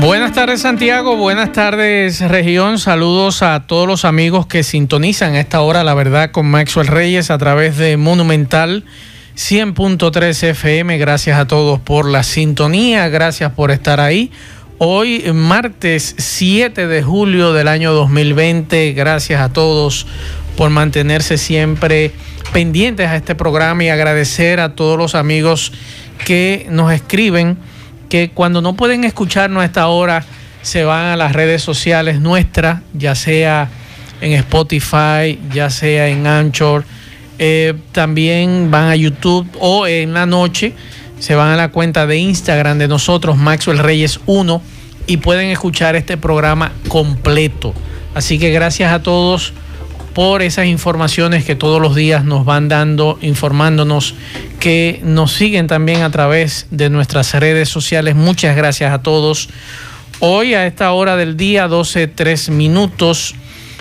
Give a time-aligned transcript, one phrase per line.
[0.00, 5.60] Buenas tardes Santiago, buenas tardes región, saludos a todos los amigos que sintonizan a esta
[5.60, 8.84] hora la verdad con Maxwell Reyes a través de Monumental
[9.36, 14.30] 100.3 FM, gracias a todos por la sintonía, gracias por estar ahí.
[14.78, 20.06] Hoy martes 7 de julio del año 2020, gracias a todos
[20.56, 22.12] por mantenerse siempre
[22.52, 25.72] pendientes a este programa y agradecer a todos los amigos
[26.24, 27.58] que nos escriben
[28.08, 30.24] que cuando no pueden escucharnos a esta hora,
[30.62, 33.68] se van a las redes sociales nuestras, ya sea
[34.20, 36.84] en Spotify, ya sea en Anchor,
[37.38, 40.74] eh, también van a YouTube o en la noche
[41.18, 44.62] se van a la cuenta de Instagram de nosotros, Maxwell Reyes 1,
[45.06, 47.74] y pueden escuchar este programa completo.
[48.14, 49.52] Así que gracias a todos
[50.18, 54.16] por esas informaciones que todos los días nos van dando, informándonos,
[54.58, 58.16] que nos siguen también a través de nuestras redes sociales.
[58.16, 59.48] Muchas gracias a todos.
[60.18, 63.36] Hoy a esta hora del día, 12, 3 minutos,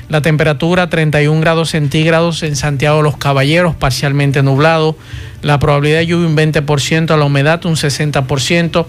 [0.09, 4.95] la temperatura 31 grados centígrados en Santiago de los Caballeros, parcialmente nublado.
[5.41, 8.85] La probabilidad de lluvia un 20%, la humedad un 60%.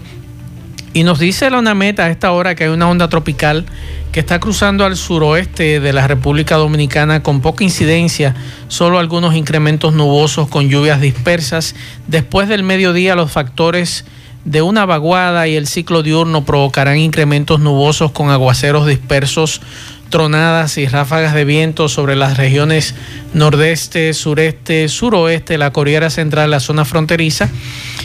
[0.93, 3.65] Y nos dice la UNAMET a esta hora que hay una onda tropical
[4.11, 8.35] que está cruzando al suroeste de la República Dominicana con poca incidencia,
[8.69, 11.75] solo algunos incrementos nubosos con lluvias dispersas.
[12.07, 14.05] Después del mediodía los factores
[14.45, 19.61] de una vaguada y el ciclo diurno provocarán incrementos nubosos con aguaceros dispersos,
[20.09, 22.95] tronadas y ráfagas de viento sobre las regiones
[23.33, 27.49] nordeste, sureste, suroeste, la Corriera Central, la zona fronteriza.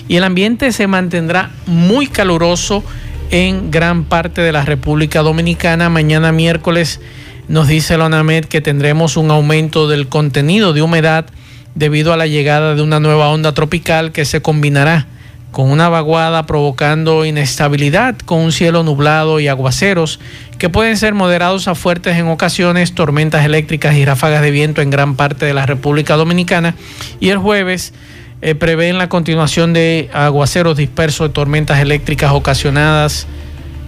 [0.09, 2.85] Y el ambiente se mantendrá muy caluroso
[3.31, 5.89] en gran parte de la República Dominicana.
[5.89, 7.01] Mañana miércoles
[7.49, 11.27] nos dice la ONAMED que tendremos un aumento del contenido de humedad
[11.75, 15.07] debido a la llegada de una nueva onda tropical que se combinará
[15.55, 20.19] con una vaguada provocando inestabilidad con un cielo nublado y aguaceros
[20.59, 24.91] que pueden ser moderados a fuertes en ocasiones, tormentas eléctricas y ráfagas de viento en
[24.91, 26.75] gran parte de la República Dominicana.
[27.21, 27.95] Y el jueves
[28.43, 33.29] eh, prevén la continuación de aguaceros dispersos, tormentas eléctricas ocasionadas,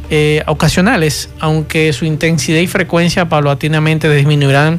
[0.08, 4.78] eh, ocasionales, aunque su intensidad y frecuencia paulatinamente disminuirán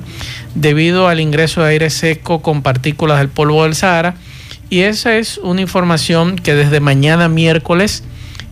[0.56, 4.16] debido al ingreso de aire seco con partículas del polvo del Sahara.
[4.70, 8.04] Y esa es una información que desde mañana miércoles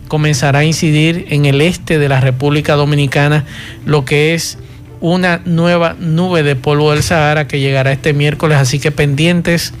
[0.08, 3.44] comenzará a incidir en el este de la República Dominicana,
[3.84, 4.58] lo que es
[5.00, 9.74] una nueva nube de polvo del Sahara que llegará este miércoles, así que pendientes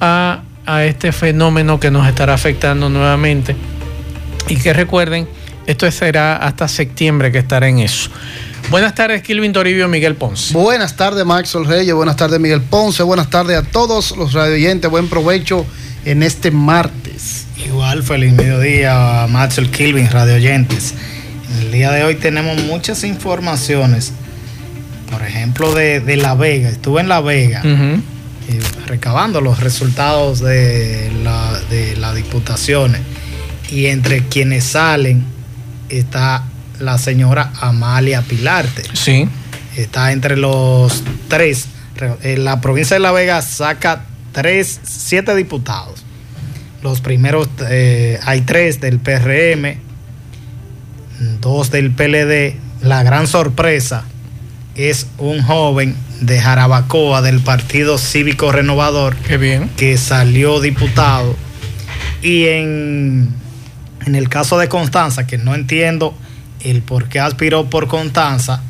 [0.00, 3.54] a, a este fenómeno que nos estará afectando nuevamente.
[4.48, 5.28] Y que recuerden,
[5.66, 8.10] esto será hasta septiembre que estará en eso.
[8.68, 10.52] Buenas tardes, Kilvin Toribio, Miguel Ponce.
[10.52, 11.94] Buenas tardes, Maxwell Reyes.
[11.94, 13.04] Buenas tardes, Miguel Ponce.
[13.04, 14.90] Buenas tardes a todos los radioyentes.
[14.90, 15.64] Buen provecho
[16.04, 17.46] en este martes.
[17.64, 20.94] Igual, feliz mediodía, Maxwell Kilvin, radioyentes.
[21.52, 24.12] En el día de hoy tenemos muchas informaciones.
[25.12, 26.68] Por ejemplo, de, de La Vega.
[26.68, 28.00] Estuve en La Vega eh,
[28.86, 33.00] recabando los resultados de, la, de las diputaciones.
[33.70, 35.24] Y entre quienes salen
[35.88, 36.42] está
[36.80, 38.82] la señora Amalia Pilarte.
[38.94, 39.28] Sí,
[39.76, 41.66] Está entre los tres.
[42.22, 46.02] En la provincia de La Vega saca tres, siete diputados.
[46.82, 49.78] Los primeros, eh, hay tres del PRM,
[51.40, 52.56] dos del PLD.
[52.80, 54.04] La gran sorpresa
[54.74, 59.70] es un joven de Jarabacoa del Partido Cívico Renovador qué bien.
[59.76, 61.36] que salió diputado.
[62.22, 63.28] Y en,
[64.06, 66.16] en el caso de Constanza, que no entiendo
[66.70, 68.62] el por qué aspiró por Constanza,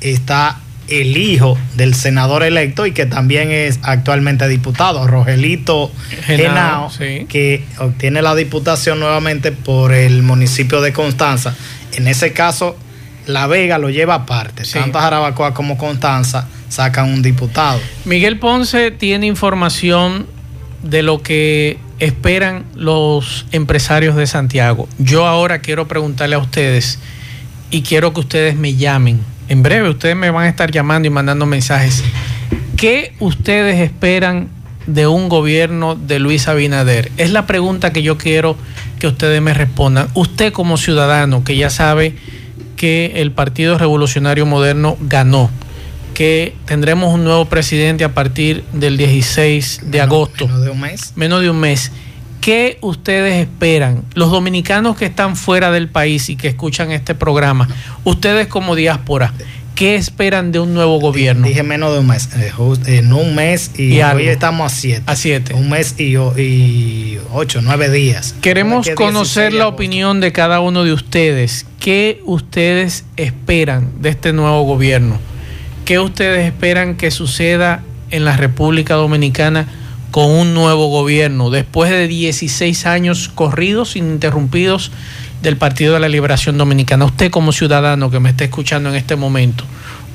[0.00, 0.58] está
[0.88, 5.92] el hijo del senador electo y que también es actualmente diputado, Rogelito
[6.24, 7.26] Genao, Genao, sí.
[7.28, 11.54] que obtiene la diputación nuevamente por el municipio de Constanza.
[11.92, 12.76] En ese caso,
[13.26, 14.64] La Vega lo lleva aparte.
[14.64, 14.74] Sí.
[14.74, 17.80] Tanto Jarabacoa como Constanza sacan un diputado.
[18.04, 20.26] Miguel Ponce tiene información
[20.82, 24.88] de lo que esperan los empresarios de Santiago.
[24.98, 26.98] Yo ahora quiero preguntarle a ustedes
[27.72, 29.18] y quiero que ustedes me llamen.
[29.48, 32.04] En breve ustedes me van a estar llamando y mandando mensajes.
[32.76, 34.48] ¿Qué ustedes esperan
[34.86, 37.10] de un gobierno de Luis Abinader?
[37.16, 38.56] Es la pregunta que yo quiero
[39.00, 40.08] que ustedes me respondan.
[40.14, 42.14] Usted como ciudadano que ya sabe
[42.76, 45.50] que el Partido Revolucionario Moderno ganó
[46.12, 50.46] que tendremos un nuevo presidente a partir del 16 de agosto.
[50.46, 51.12] Menos de un mes.
[51.16, 51.90] Menos de un mes.
[52.42, 54.02] ¿Qué ustedes esperan?
[54.14, 57.68] Los dominicanos que están fuera del país y que escuchan este programa,
[58.02, 59.32] ustedes como diáspora,
[59.76, 61.46] ¿qué esperan de un nuevo gobierno?
[61.46, 62.52] Dije menos de un mes, eh,
[62.86, 65.02] en un mes y, hoy estamos a siete.
[65.06, 65.54] A siete.
[65.54, 68.34] Un mes y, y ocho, nueve días.
[68.40, 71.64] Queremos conocer la opinión de cada uno de ustedes.
[71.78, 75.20] ¿Qué ustedes esperan de este nuevo gobierno?
[75.84, 79.68] ¿Qué ustedes esperan que suceda en la República Dominicana
[80.12, 84.92] con un nuevo gobierno después de 16 años corridos, ininterrumpidos
[85.42, 87.06] del Partido de la Liberación Dominicana?
[87.06, 89.64] Usted como ciudadano que me está escuchando en este momento,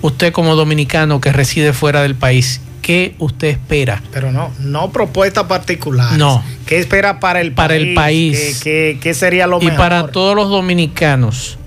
[0.04, 4.04] usted como dominicano que reside fuera del país, ¿qué usted espera?
[4.12, 6.16] Pero no, no propuesta particular.
[6.16, 6.44] No.
[6.68, 7.88] ¿Qué espera para el para país?
[7.88, 8.60] el país.
[8.64, 9.74] ¿Qué, sería lo mejor?
[9.74, 11.58] Y para todos los dominicanos,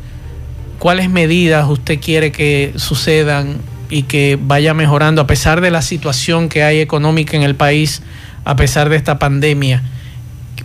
[0.78, 3.58] ¿cuáles medidas usted quiere que sucedan
[3.90, 8.02] y que vaya mejorando a pesar de la situación que hay económica en el país,
[8.44, 9.82] a pesar de esta pandemia?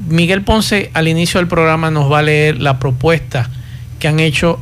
[0.08, 3.50] Miguel Ponce al inicio del programa nos va a leer la propuesta
[4.00, 4.60] que han hecho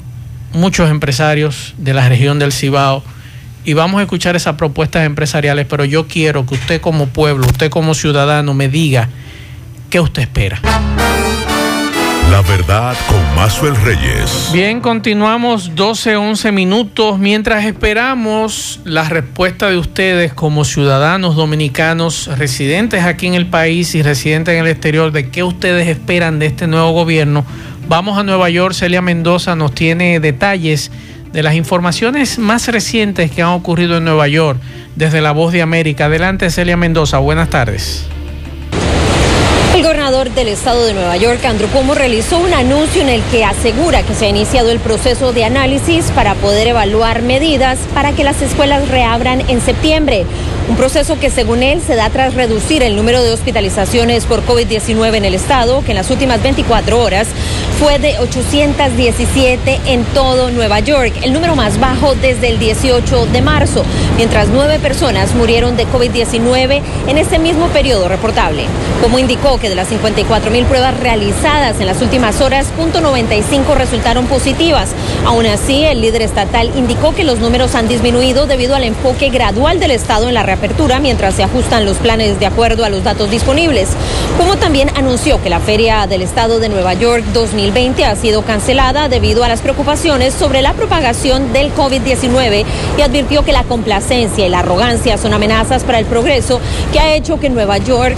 [0.53, 3.03] muchos empresarios de la región del Cibao
[3.65, 7.69] y vamos a escuchar esas propuestas empresariales, pero yo quiero que usted como pueblo, usted
[7.69, 9.09] como ciudadano me diga
[9.89, 11.02] qué usted espera.
[12.33, 14.49] La verdad con Mazuel Reyes.
[14.51, 23.03] Bien, continuamos 12, 11 minutos mientras esperamos la respuesta de ustedes como ciudadanos dominicanos residentes
[23.03, 26.65] aquí en el país y residentes en el exterior de qué ustedes esperan de este
[26.65, 27.45] nuevo gobierno.
[27.87, 30.89] Vamos a Nueva York, Celia Mendoza nos tiene detalles
[31.33, 34.59] de las informaciones más recientes que han ocurrido en Nueva York
[34.95, 36.05] desde La Voz de América.
[36.05, 38.07] Adelante, Celia Mendoza, buenas tardes.
[39.73, 43.43] El gobernador del estado de Nueva York, Andrew Cuomo, realizó un anuncio en el que
[43.43, 48.23] asegura que se ha iniciado el proceso de análisis para poder evaluar medidas para que
[48.23, 50.27] las escuelas reabran en septiembre.
[50.69, 55.15] Un proceso que según él se da tras reducir el número de hospitalizaciones por COVID-19
[55.17, 57.27] en el estado, que en las últimas 24 horas
[57.79, 63.41] fue de 817 en todo Nueva York, el número más bajo desde el 18 de
[63.41, 63.83] marzo,
[64.15, 68.63] mientras nueve personas murieron de COVID-19 en ese mismo periodo reportable.
[69.01, 74.27] Como indicó que de las 54 mil pruebas realizadas en las últimas horas, .95 resultaron
[74.27, 74.91] positivas.
[75.25, 79.81] Aún así, el líder estatal indicó que los números han disminuido debido al enfoque gradual
[79.81, 83.31] del estado en la reapertura mientras se ajustan los planes de acuerdo a los datos
[83.31, 83.89] disponibles.
[84.37, 89.09] Como también anunció que la Feria del Estado de Nueva York 2020 ha sido cancelada
[89.09, 92.65] debido a las preocupaciones sobre la propagación del COVID-19
[92.97, 96.61] y advirtió que la complacencia y la arrogancia son amenazas para el progreso
[96.91, 98.17] que ha hecho que Nueva York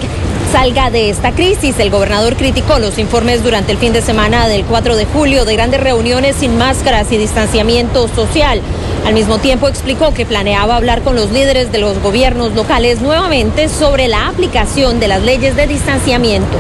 [0.56, 1.78] salga de esta crisis.
[1.80, 5.54] El gobernador criticó los informes durante el fin de semana del 4 de julio de
[5.54, 8.62] grandes reuniones sin máscaras y distanciamiento social.
[9.06, 13.68] Al mismo tiempo explicó que planeaba hablar con los líderes de los gobiernos locales nuevamente
[13.68, 16.58] sobre la aplicación de las leyes de distanciamiento.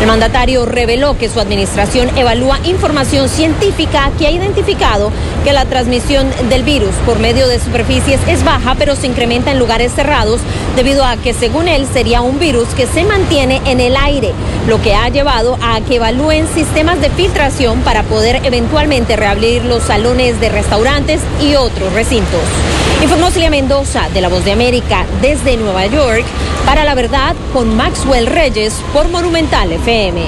[0.00, 5.10] El mandatario reveló que su administración evalúa información científica que ha identificado
[5.44, 9.58] que la transmisión del virus por medio de superficies es baja, pero se incrementa en
[9.58, 10.40] lugares cerrados
[10.76, 14.32] debido a que, según él, sería un virus que se mantiene en el aire,
[14.68, 19.84] lo que ha llevado a que evalúen sistemas de filtración para poder eventualmente reabrir los
[19.84, 22.40] salones de restaurantes y otros recintos.
[23.02, 26.24] Informó Celia Mendoza de La Voz de América desde Nueva York
[26.64, 30.22] para la verdad con Maxwell Reyes por Monumental FM.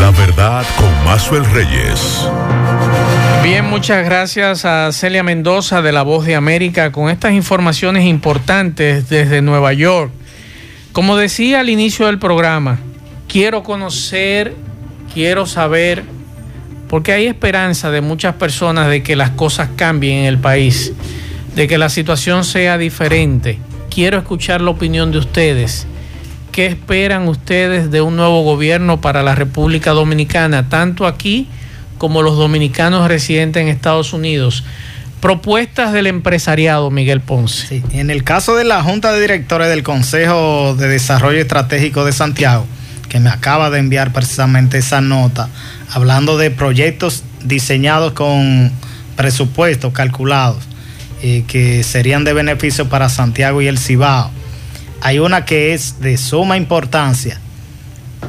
[0.00, 2.28] La verdad con Maxwell Reyes.
[3.42, 9.08] Bien, muchas gracias a Celia Mendoza de La Voz de América con estas informaciones importantes
[9.08, 10.12] desde Nueva York.
[10.92, 12.78] Como decía al inicio del programa,
[13.26, 14.54] quiero conocer,
[15.12, 16.04] quiero saber,
[16.92, 20.92] porque hay esperanza de muchas personas de que las cosas cambien en el país,
[21.56, 23.58] de que la situación sea diferente.
[23.88, 25.86] Quiero escuchar la opinión de ustedes.
[26.52, 31.48] ¿Qué esperan ustedes de un nuevo gobierno para la República Dominicana, tanto aquí
[31.96, 34.62] como los dominicanos residentes en Estados Unidos.
[35.20, 37.82] Propuestas del empresariado, Miguel Ponce.
[37.92, 42.66] En el caso de la Junta de Directores del Consejo de Desarrollo Estratégico de Santiago,
[43.12, 45.50] que me acaba de enviar precisamente esa nota,
[45.90, 48.72] hablando de proyectos diseñados con
[49.16, 50.64] presupuestos calculados,
[51.22, 54.30] eh, que serían de beneficio para Santiago y el Cibao.
[55.02, 57.38] Hay una que es de suma importancia,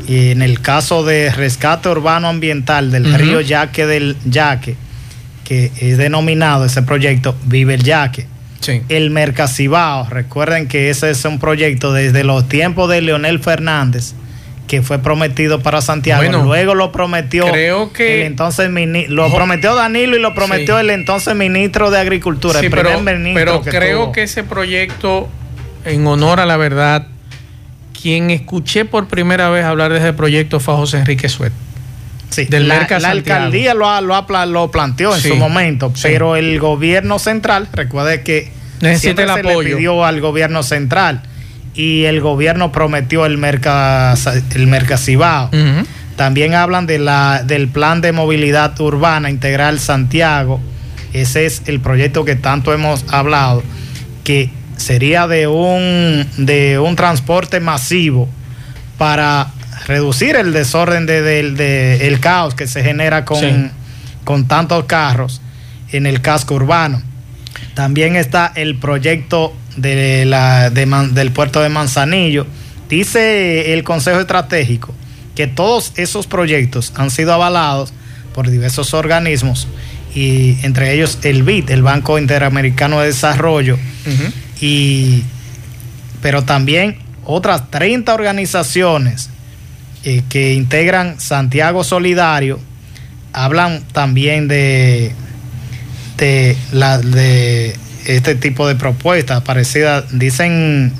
[0.05, 4.75] y en el caso de rescate urbano ambiental del río Yaque del Yaque,
[5.45, 8.27] que es denominado ese proyecto Vive el Yaque.
[8.89, 14.15] El Mercasibao, recuerden que ese es un proyecto desde los tiempos de Leonel Fernández,
[14.67, 16.23] que fue prometido para Santiago.
[16.43, 18.69] Luego lo prometió creo que, el entonces
[19.09, 23.03] lo prometió Danilo y lo prometió el entonces ministro de Agricultura, el pero,
[23.33, 25.29] pero creo que ese proyecto,
[25.85, 27.07] en honor a la verdad,
[28.01, 31.53] quien escuché por primera vez hablar de ese proyecto fue José Enrique Suet.
[32.29, 37.19] Sí, del la, la alcaldía lo, lo, lo planteó en su momento, pero el gobierno
[37.19, 38.51] central, recuerde que
[38.81, 39.61] Necesita el apoyo.
[39.61, 41.21] le pidió al gobierno central
[41.75, 44.13] y el gobierno prometió el, merca,
[44.55, 45.49] el Mercacibao.
[46.15, 50.61] También hablan de la, del plan de movilidad urbana integral Santiago.
[51.11, 53.63] Ese es el proyecto que tanto hemos hablado,
[54.23, 58.27] que sería de un, de un transporte masivo
[58.97, 59.51] para
[59.87, 63.71] reducir el desorden del de, el caos que se genera con,
[64.23, 65.41] con tantos carros
[65.91, 67.01] en el casco urbano.
[67.73, 72.45] También está el proyecto de la, del puerto de Manzanillo.
[72.89, 74.93] Dice el Consejo Estratégico
[75.35, 77.93] que todos esos proyectos han sido avalados
[78.33, 79.67] por diversos organismos
[80.15, 83.79] y entre ellos el BID, el Banco Interamericano de Desarrollo,
[84.61, 85.23] y,
[86.21, 89.29] pero también otras 30 organizaciones
[90.03, 92.59] eh, que integran Santiago Solidario
[93.31, 95.13] hablan también de,
[96.17, 100.05] de, la, de este tipo de propuestas parecidas.
[100.17, 100.93] Dicen,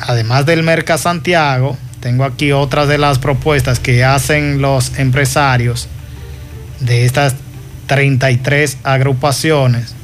[0.00, 5.88] además del Merca Santiago, tengo aquí otras de las propuestas que hacen los empresarios
[6.80, 7.34] de estas
[7.86, 9.94] 33 agrupaciones.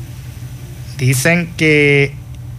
[0.99, 2.14] Dicen que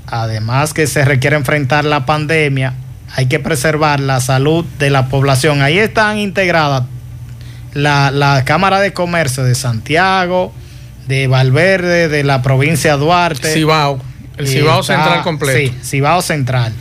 [0.08, 2.74] además que se requiere enfrentar la pandemia,
[3.16, 5.62] hay que preservar la salud de la población.
[5.62, 6.84] Ahí están integradas
[7.74, 10.54] la, la Cámara de Comercio de Santiago,
[11.08, 13.54] de Valverde, de la provincia de Duarte.
[13.54, 14.00] Cibao,
[14.38, 15.58] el Cibao Central completo.
[15.58, 16.74] Sí, Cibao Central.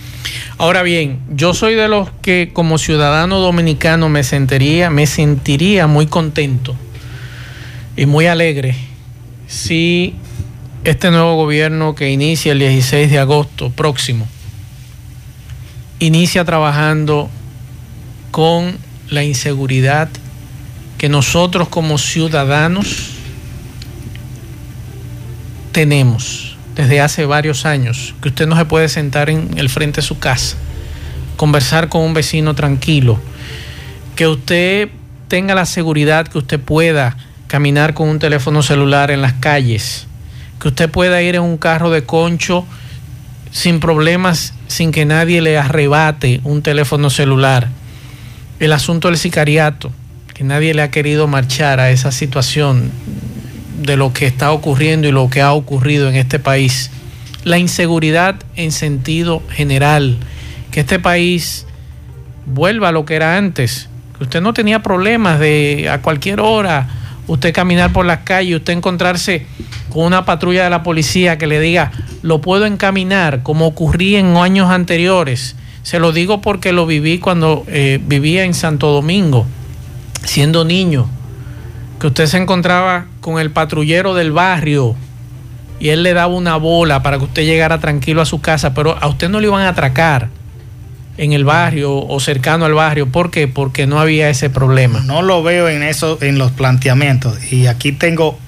[0.59, 6.07] Ahora bien, yo soy de los que como ciudadano dominicano me sentiría, me sentiría muy
[6.07, 6.75] contento
[7.97, 8.75] y muy alegre
[9.47, 10.15] si
[10.85, 14.27] este nuevo gobierno que inicia el 16 de agosto próximo
[15.99, 17.29] inicia trabajando
[18.31, 18.77] con
[19.09, 20.09] la inseguridad
[20.99, 23.16] que nosotros como ciudadanos
[25.77, 30.07] tenemos desde hace varios años, que usted no se puede sentar en el frente de
[30.07, 30.57] su casa,
[31.37, 33.21] conversar con un vecino tranquilo,
[34.15, 34.89] que usted
[35.29, 40.07] tenga la seguridad que usted pueda caminar con un teléfono celular en las calles,
[40.59, 42.65] que usted pueda ir en un carro de concho
[43.51, 47.69] sin problemas, sin que nadie le arrebate un teléfono celular.
[48.61, 49.93] El asunto del sicariato,
[50.33, 52.91] que nadie le ha querido marchar a esa situación
[53.77, 56.91] de lo que está ocurriendo y lo que ha ocurrido en este país.
[57.45, 60.19] La inseguridad en sentido general,
[60.71, 61.67] que este país
[62.47, 66.89] vuelva a lo que era antes, que usted no tenía problemas de a cualquier hora
[67.27, 69.47] usted caminar por las calles, usted encontrarse
[69.91, 71.93] con una patrulla de la policía que le diga,
[72.23, 75.57] lo puedo encaminar, como ocurría en años anteriores.
[75.83, 79.47] Se lo digo porque lo viví cuando eh, vivía en Santo Domingo,
[80.25, 81.09] siendo niño
[82.01, 84.95] que usted se encontraba con el patrullero del barrio
[85.81, 88.97] y él le daba una bola para que usted llegara tranquilo a su casa, pero
[89.01, 90.29] a usted no le iban a atracar
[91.19, 93.09] en el barrio o cercano al barrio.
[93.09, 93.49] ¿Por qué?
[93.49, 95.01] Porque no había ese problema.
[95.01, 97.53] No lo veo en eso, en los planteamientos.
[97.53, 98.39] Y aquí tengo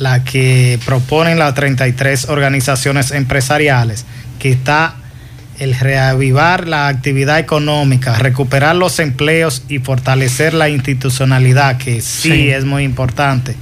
[0.00, 4.04] la que proponen las 33 organizaciones empresariales,
[4.40, 4.96] que está
[5.60, 12.64] el reavivar la actividad económica, recuperar los empleos y fortalecer la institucionalidad, que sí, es
[12.64, 13.54] muy importante.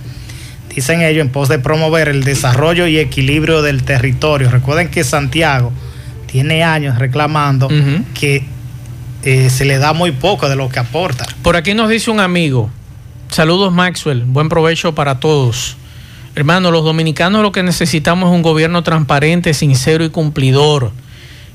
[0.76, 4.50] Dicen ellos en pos de promover el desarrollo y equilibrio del territorio.
[4.50, 5.72] Recuerden que Santiago
[6.26, 7.68] tiene años reclamando
[8.12, 8.44] que
[9.22, 11.26] eh, se le da muy poco de lo que aporta.
[11.40, 12.70] Por aquí nos dice un amigo,
[13.30, 15.78] saludos Maxwell, buen provecho para todos.
[16.34, 20.92] Hermano, los dominicanos lo que necesitamos es un gobierno transparente, sincero y cumplidor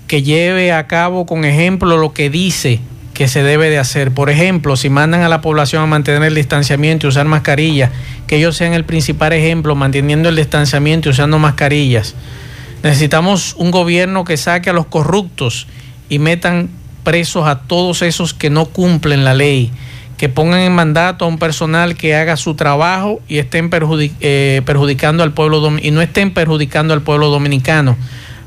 [0.08, 2.80] que lleve a cabo con ejemplo lo que dice
[3.22, 4.10] que se debe de hacer.
[4.10, 7.92] Por ejemplo, si mandan a la población a mantener el distanciamiento y usar mascarillas,
[8.26, 12.16] que ellos sean el principal ejemplo, manteniendo el distanciamiento y usando mascarillas.
[12.82, 15.68] Necesitamos un gobierno que saque a los corruptos
[16.10, 16.72] y metan
[17.04, 19.70] presos a todos esos que no cumplen la ley,
[20.18, 25.22] que pongan en mandato a un personal que haga su trabajo y estén eh, perjudicando
[25.22, 27.98] al pueblo y no estén perjudicando al pueblo dominicano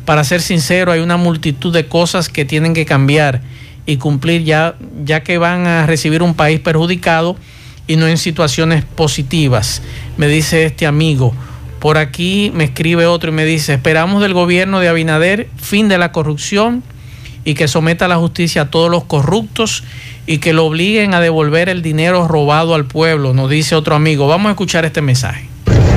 [0.04, 3.40] para ser sincero, hay una multitud de cosas que tienen que cambiar
[3.86, 7.36] y cumplir ya, ya que van a recibir un país perjudicado
[7.86, 9.82] y no en situaciones positivas.
[10.16, 11.34] Me dice este amigo.
[11.80, 15.98] Por aquí me escribe otro y me dice, esperamos del gobierno de Abinader fin de
[15.98, 16.82] la corrupción
[17.44, 19.84] y que someta a la justicia a todos los corruptos
[20.26, 24.26] y que lo obliguen a devolver el dinero robado al pueblo, nos dice otro amigo.
[24.26, 25.46] Vamos a escuchar este mensaje.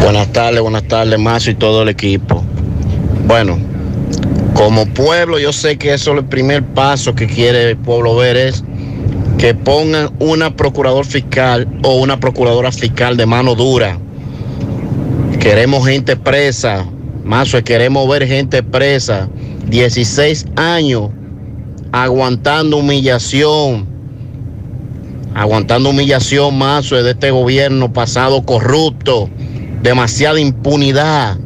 [0.01, 2.43] Buenas tardes, buenas tardes, Mazo y todo el equipo.
[3.25, 3.57] Bueno,
[4.57, 8.35] como pueblo yo sé que eso es el primer paso que quiere el pueblo ver
[8.35, 8.63] es
[9.37, 13.99] que pongan una procurador fiscal o una procuradora fiscal de mano dura.
[15.39, 16.87] Queremos gente presa,
[17.23, 19.29] Mazo, queremos ver gente presa.
[19.67, 21.09] 16 años
[21.91, 23.85] aguantando humillación,
[25.35, 29.29] aguantando humillación, Mazo, de este gobierno pasado corrupto,
[29.83, 31.37] demasiada impunidad,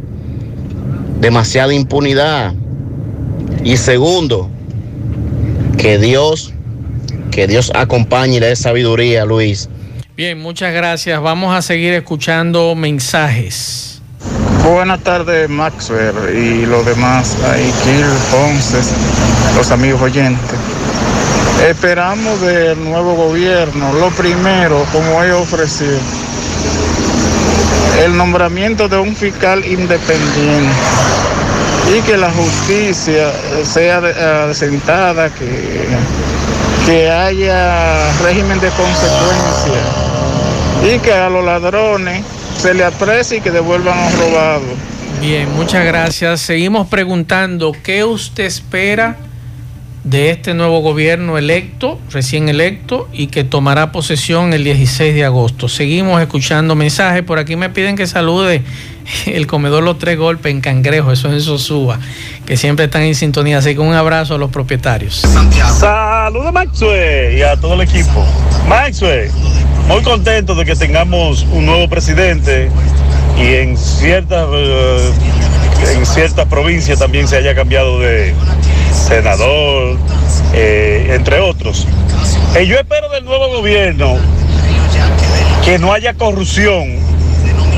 [1.20, 2.54] demasiada impunidad.
[3.64, 4.50] Y segundo,
[5.78, 6.54] que Dios,
[7.32, 9.70] que Dios acompañe y le dé sabiduría, Luis.
[10.18, 11.22] Bien, muchas gracias.
[11.22, 14.02] Vamos a seguir escuchando mensajes.
[14.64, 18.78] Buenas tardes, Maxwell y los demás, ahí, Kill, Ponce,
[19.56, 20.60] los amigos oyentes.
[21.68, 25.98] Esperamos del nuevo gobierno, lo primero, como he ofrecido,
[28.04, 30.70] el nombramiento de un fiscal independiente
[31.90, 33.32] y que la justicia
[33.64, 35.88] sea sentada, que,
[36.86, 39.82] que haya régimen de consecuencia
[40.84, 42.24] y que a los ladrones
[42.58, 44.66] se le aprecie y que devuelvan lo robado.
[45.20, 46.42] Bien, muchas gracias.
[46.42, 49.18] Seguimos preguntando, ¿qué usted espera
[50.04, 55.68] de este nuevo gobierno electo, recién electo, y que tomará posesión el 16 de agosto?
[55.68, 57.24] Seguimos escuchando mensajes.
[57.24, 58.64] Por aquí me piden que salude
[59.26, 62.00] el comedor Los Tres Golpes en Cangrejo, eso es en Sosúa,
[62.46, 63.60] que siempre están en sintonía.
[63.60, 65.24] Así que un abrazo a los propietarios.
[65.80, 68.26] Saludos Maxwell y a todo el equipo.
[68.68, 69.30] Maxwell,
[69.88, 72.70] muy contento de que tengamos un nuevo presidente
[73.38, 78.34] y en ciertas, uh, en ciertas provincias también se haya cambiado de
[79.02, 79.98] senador,
[80.54, 81.88] eh, entre otros.
[82.62, 84.18] Y yo espero del nuevo gobierno
[85.66, 86.98] que no haya corrupción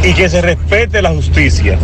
[0.03, 1.77] y que se respete la justicia.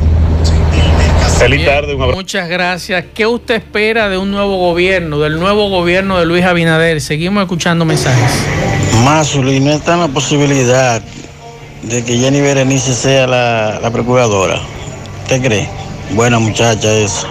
[1.37, 3.05] Feliz tarde, un Muchas gracias.
[3.13, 6.99] ¿Qué usted espera de un nuevo gobierno, del nuevo gobierno de Luis Abinader?
[6.99, 8.31] Seguimos escuchando mensajes.
[9.05, 11.01] Mazuli, no está en la posibilidad
[11.83, 14.59] de que Jenny Berenice sea la, la procuradora.
[15.23, 15.69] ¿Usted cree?
[16.11, 17.27] Buena muchacha eso.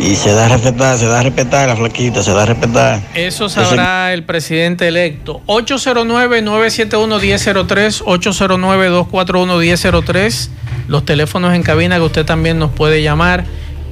[0.00, 3.02] Y se da a respetar, se da a respetar la flaquita, se da a respetar.
[3.14, 5.40] Eso sabrá el presidente electo.
[5.46, 10.48] 809-971-1003, 809-241-1003.
[10.86, 13.44] Los teléfonos en cabina que usted también nos puede llamar.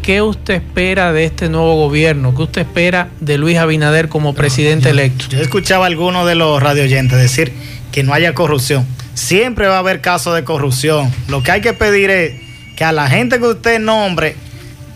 [0.03, 2.33] ¿Qué usted espera de este nuevo gobierno?
[2.37, 5.25] ¿Qué usted espera de Luis Abinader como presidente yo, electo?
[5.31, 7.53] Yo escuchaba a algunos de los radioyentes decir
[7.91, 8.87] que no haya corrupción.
[9.15, 11.13] Siempre va a haber casos de corrupción.
[11.27, 12.35] Lo que hay que pedir es
[12.77, 14.37] que a la gente que usted nombre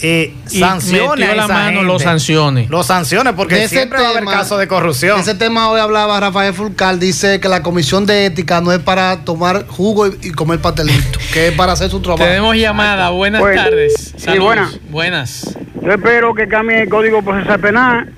[0.02, 1.82] eh, sancione a la mano gente.
[1.84, 2.70] los sanciones.
[2.70, 5.20] Los sanciones, porque De ese siempre va a haber tema- casos de corrupción.
[5.20, 9.24] Ese tema hoy hablaba Rafael Fulcal, dice que la comisión de ética no es para
[9.24, 12.24] tomar jugo y, y comer pastelito, que es para hacer su trabajo.
[12.24, 13.10] Tenemos llamada.
[13.10, 13.94] Buenas Bueno, tardes.
[14.16, 14.44] sí, Saludos.
[14.46, 14.78] buenas.
[14.90, 15.56] Buenas.
[15.82, 18.12] Yo espero que cambie el código procesal penal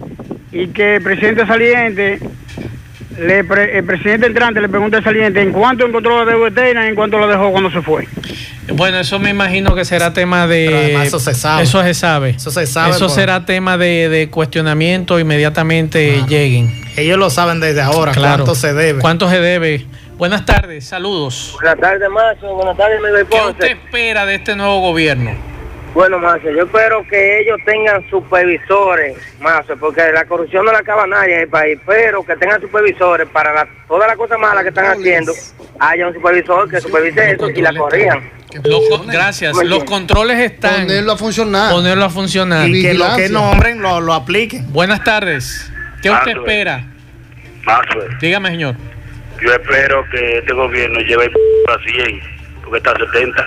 [0.51, 2.19] y que el presidente saliente,
[3.19, 6.85] le pre- el presidente entrante le pregunte al saliente en cuánto encontró la deuda eterna
[6.87, 8.07] y en cuánto la dejó cuando se fue.
[8.75, 10.67] Bueno, eso me imagino que será tema de.
[10.67, 11.63] Pero además eso se sabe.
[11.65, 12.31] Eso se sabe.
[12.31, 16.73] Eso se sabe Eso por- será tema de, de cuestionamiento inmediatamente lleguen.
[16.97, 18.45] Ellos lo saben desde ahora, Claro.
[18.45, 19.01] cuánto se debe.
[19.01, 19.87] ¿Cuánto se debe?
[20.17, 21.53] Buenas tardes, saludos.
[21.61, 22.55] Buenas tardes, Mazo.
[22.55, 23.73] Buenas tardes, Miguel ¿Qué usted Ponce.
[23.73, 25.33] espera de este nuevo gobierno?
[25.95, 31.07] Bueno, Mazo, yo espero que ellos tengan supervisores, Mazo, porque la corrupción no la acaba
[31.07, 34.71] nadie en el país, pero que tengan supervisores para la- todas las cosas malas que
[34.71, 35.33] están haciendo,
[35.79, 38.31] haya un supervisor que supervise eso y la corrían.
[38.65, 39.55] Los con- gracias.
[39.65, 40.83] Los controles están.
[40.87, 41.73] Ponerlo a funcionar.
[41.73, 42.69] Ponerlo a funcionar.
[42.69, 44.73] y que lo que nombren lo, lo apliquen.
[44.73, 45.71] Buenas tardes.
[46.03, 46.85] ¿Qué usted espera?
[47.65, 48.75] Maxwell, Dígame, señor.
[49.43, 51.31] yo espero que este gobierno lleve
[51.69, 52.21] a 100,
[52.65, 53.47] porque está a 70.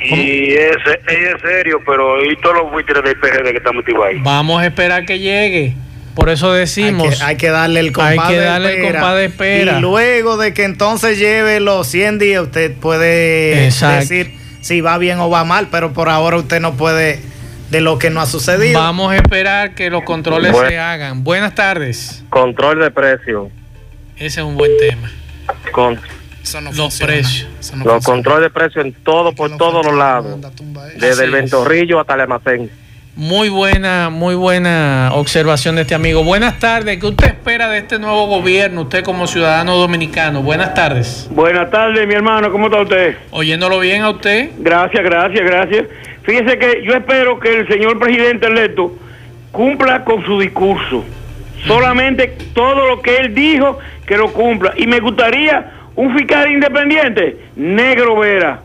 [0.00, 0.76] Y es,
[1.08, 4.18] es serio, pero y todos los buitres del PRD que están metidos ahí.
[4.22, 5.74] Vamos a esperar que llegue.
[6.14, 7.18] Por eso Hay decimos.
[7.18, 9.00] que, hay que darle el compás Hay que de el espera.
[9.00, 9.78] compás de espera.
[9.78, 14.00] Y luego de que entonces lleve los 100 días, usted puede Exacto.
[14.00, 17.20] decir si va bien o va mal, pero por ahora usted no puede
[17.70, 18.80] de lo que no ha sucedido.
[18.80, 20.68] Vamos a esperar que los controles Bueno.
[20.68, 21.22] se hagan.
[21.24, 22.24] Buenas tardes.
[22.30, 23.50] Control de precio.
[24.16, 25.10] Ese es un buen tema.
[25.70, 26.00] Con,
[26.46, 27.48] Eso no Los precios.
[27.58, 28.00] Eso no los funciona.
[28.04, 30.38] control de precio en todo, por todos los lados.
[30.44, 31.40] Así Desde el es.
[31.42, 32.70] ventorrillo hasta el almacén.
[33.16, 36.22] Muy buena, muy buena observación de este amigo.
[36.22, 36.98] Buenas tardes.
[37.00, 38.82] ¿Qué usted espera de este nuevo gobierno?
[38.82, 40.40] Usted como ciudadano dominicano.
[40.42, 41.26] Buenas tardes.
[41.32, 43.16] Buenas tardes, mi hermano, ¿cómo está usted?
[43.32, 44.50] Oyéndolo bien a usted.
[44.58, 45.86] Gracias, gracias, gracias.
[46.22, 48.96] Fíjese que yo espero que el señor presidente electo
[49.50, 51.02] cumpla con su discurso.
[51.66, 54.74] Solamente todo lo que él dijo, que lo cumpla.
[54.76, 58.60] Y me gustaría un fiscal independiente, Negro Vera.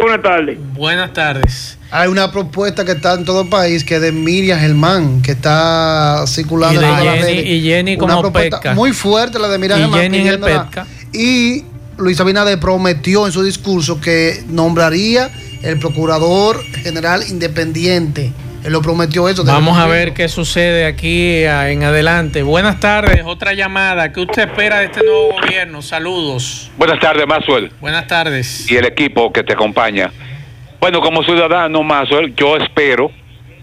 [0.00, 0.58] Buenas tardes.
[0.74, 1.78] Buenas tardes.
[1.90, 5.32] Hay una propuesta que está en todo el país que es de Miriam Germán, que
[5.32, 8.74] está circulando Y de en todas las Jenny- y Jenny Una como propuesta pesca.
[8.74, 10.00] Muy fuerte la de Miriam Y Germán.
[10.00, 10.64] Jenny en el pidiéndola.
[10.70, 10.86] pesca.
[11.12, 11.64] Y
[11.96, 15.30] Luis Abinader prometió en su discurso que nombraría
[15.62, 18.32] el procurador general independiente.
[18.64, 19.44] Él lo prometió eso.
[19.44, 22.42] Vamos a ver qué sucede aquí a- en adelante.
[22.42, 24.10] Buenas tardes, otra llamada.
[24.10, 25.82] ¿Qué usted espera de este nuevo gobierno?
[25.82, 26.70] Saludos.
[26.78, 28.70] Buenas tardes, Maxwell, Buenas tardes.
[28.70, 30.10] y el equipo que te acompaña.
[30.80, 33.10] Bueno, como ciudadano, Maxwell, yo espero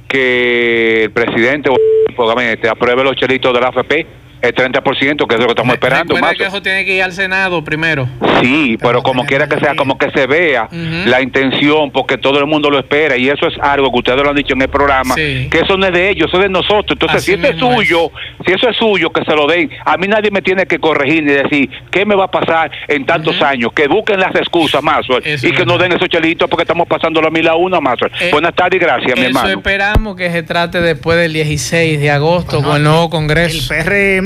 [0.08, 4.06] que el presidente o el gabinete apruebe los chelitos de la AFP,
[4.42, 7.12] el 30%, que es lo que estamos esperando, Recuerda que eso tiene que ir al
[7.14, 8.08] Senado primero.
[8.42, 12.46] Sí, pero como quiera que sea, como que se vea la intención, porque todo el
[12.48, 15.16] mundo lo espera, y eso es algo que ustedes lo han dicho en el programa,
[15.16, 15.48] Sí.
[15.52, 16.86] que eso no es de ellos, eso es de nosotros.
[16.92, 18.12] Entonces, Así si eso es suyo,
[18.46, 19.70] si eso es suyo, que se lo den.
[19.86, 23.06] A mí nadie me tiene que corregir ni decir qué me va a pasar en
[23.06, 23.72] tantos años.
[23.74, 24.82] Que busquen las excusas,
[25.24, 27.80] Eso y es que nos den esos chelitos porque estamos pasando la mil a una,
[27.80, 28.12] Maxwell.
[28.20, 29.50] Eh, Buenas tardes y gracias, mi Eso hermano.
[29.50, 33.74] esperamos que se trate después del 16 de agosto con el nuevo El Congreso.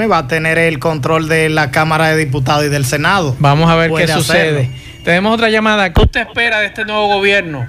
[0.08, 3.36] Va a tener el control de la Cámara de Diputados y del Senado.
[3.40, 4.60] Vamos a ver Puede qué hacerlo.
[4.62, 4.72] sucede.
[5.04, 5.92] Tenemos otra llamada.
[5.94, 7.68] ¿Qué usted espera de este nuevo gobierno?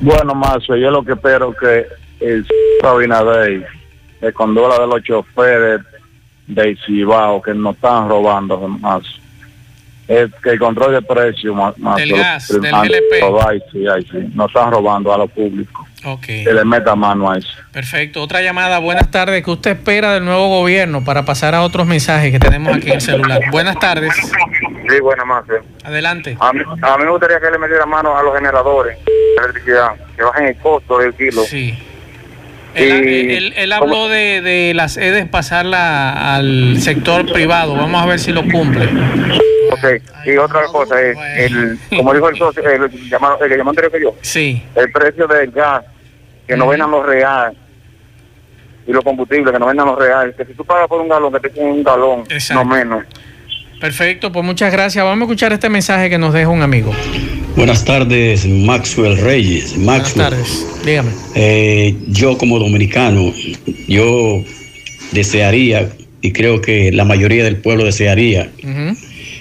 [0.00, 1.86] Bueno, Mazo, yo lo que espero que
[2.20, 2.46] el
[2.82, 3.66] Abinader,
[4.20, 5.80] el condola de los choferes
[6.46, 9.02] de Cibao que nos están robando más,
[10.08, 13.20] es que el control de precios más, más Del gas, del GLP.
[13.20, 15.83] todo ahí, sí, ahí sí, nos están robando a lo público.
[16.04, 16.26] Ok.
[16.26, 17.48] Que le meta mano a eso.
[17.72, 18.22] Perfecto.
[18.22, 18.78] Otra llamada.
[18.78, 19.42] Buenas tardes.
[19.44, 22.94] ¿Qué usted espera del nuevo gobierno para pasar a otros mensajes que tenemos aquí en
[22.94, 23.40] el celular?
[23.50, 24.12] Buenas tardes.
[24.14, 25.44] Sí, buena más.
[25.84, 26.36] Adelante.
[26.40, 29.92] A mí, a mí me gustaría que le metiera mano a los generadores de electricidad,
[30.16, 31.42] que bajen el costo del kilo.
[31.44, 31.74] Sí.
[32.74, 37.76] Él, él- él habló de, de las EDES pasarla al sector privado.
[37.76, 38.86] Vamos a ver si lo cumple.
[39.70, 43.70] Ok, y otra cosa es, el, como dijo el socio, el, llamado, el que llamó
[43.70, 44.62] anterior que yo, Sí.
[44.74, 45.84] el precio del gas,
[46.46, 47.56] que no vendan los reales,
[48.86, 51.32] y los combustibles, que no vendan los reales, que si tú pagas por un galón,
[51.32, 53.04] que te den un galón, no menos.
[53.80, 54.30] Perfecto.
[54.32, 55.04] Pues muchas gracias.
[55.04, 56.92] Vamos a escuchar este mensaje que nos deja un amigo.
[57.56, 59.76] Buenas tardes, Maxwell Reyes.
[59.76, 60.84] Maxwell, Buenas tardes.
[60.84, 61.10] Dígame.
[61.34, 63.32] eh, yo como dominicano,
[63.86, 64.42] yo
[65.12, 65.88] desearía,
[66.20, 68.50] y creo que la mayoría del pueblo desearía,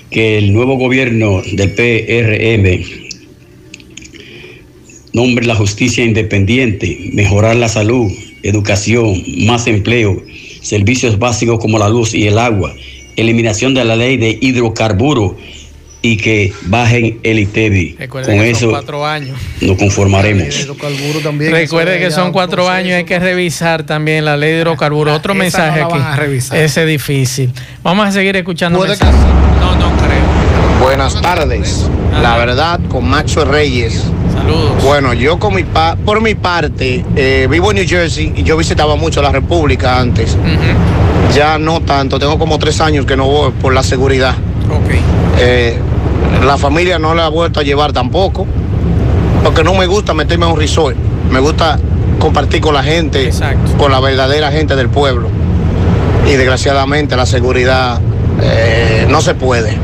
[0.10, 3.03] que el nuevo gobierno del PRM
[5.14, 10.22] nombre la justicia independiente, mejorar la salud, educación, más empleo,
[10.62, 12.74] servicios básicos como la luz y el agua,
[13.16, 15.34] eliminación de la ley de hidrocarburos
[16.02, 17.96] y que bajen el ITEBI.
[17.98, 19.38] Recuerden Con que son eso cuatro años.
[19.62, 20.68] nos conformaremos.
[21.40, 25.16] Recuerde que son cuatro años y hay que revisar también la ley de hidrocarburos.
[25.16, 25.98] Otro esa mensaje no aquí.
[26.00, 26.58] van a revisar.
[26.58, 27.52] Ese es difícil.
[27.84, 28.80] Vamos a seguir escuchando.
[28.80, 30.82] No, no creo.
[30.82, 31.90] Buenas tardes.
[32.22, 34.04] La verdad, con Maxo Reyes.
[34.44, 34.84] Saludos.
[34.84, 38.58] Bueno, yo con mi pa- por mi parte, eh, vivo en New Jersey y yo
[38.58, 40.38] visitaba mucho la República antes.
[41.34, 44.36] Ya no tanto, tengo como tres años que no voy por la seguridad.
[45.40, 45.78] Eh,
[46.46, 48.46] la familia no la ha vuelto a llevar tampoco,
[49.44, 50.96] porque no me gusta meterme a un resort.
[51.32, 51.80] Me gusta
[52.20, 53.28] compartir con la gente,
[53.78, 55.30] con la verdadera gente del pueblo.
[56.28, 58.00] Y desgraciadamente la seguridad
[58.42, 59.78] eh, no se puede.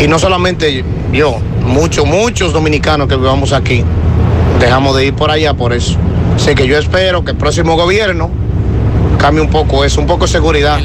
[0.00, 3.84] Y no solamente yo, muchos, muchos dominicanos que vivamos aquí,
[4.60, 5.96] dejamos de ir por allá por eso.
[6.36, 8.30] Así que yo espero que el próximo gobierno
[9.18, 10.78] cambie un poco eso, un poco de seguridad.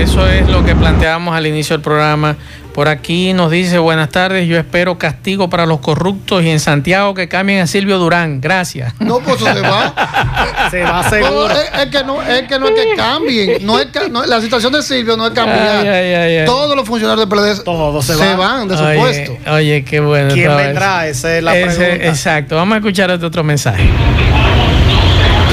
[0.00, 2.36] Eso es lo que planteábamos al inicio del programa.
[2.76, 7.14] Por aquí nos dice, buenas tardes, yo espero castigo para los corruptos y en Santiago
[7.14, 8.38] que cambien a Silvio Durán.
[8.42, 8.92] Gracias.
[9.00, 9.94] No, pues eso se va.
[10.70, 11.48] Se va No, seguro.
[11.54, 13.64] es, es que no, es que no es que cambien.
[13.64, 15.58] No es que- no- la situación de Silvio no es cambiar.
[15.86, 16.44] Ay, ay, ay, ay.
[16.44, 18.36] Todos los funcionarios del PLD se van.
[18.36, 18.68] van.
[18.68, 19.38] de su Oye, puesto.
[19.52, 20.34] Oye, qué bueno.
[20.34, 21.06] ¿Quién vendrá?
[21.06, 22.06] Esa es la Ese- pregunta.
[22.08, 22.56] Exacto.
[22.56, 23.88] Vamos a escuchar este otro mensaje.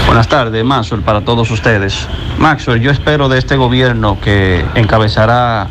[0.07, 2.05] Buenas tardes, Maxwell, para todos ustedes.
[2.37, 5.69] Maxwell, yo espero de este gobierno que encabezará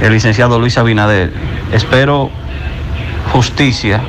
[0.00, 1.32] el licenciado Luis Abinader,
[1.72, 2.30] espero
[3.32, 4.00] justicia,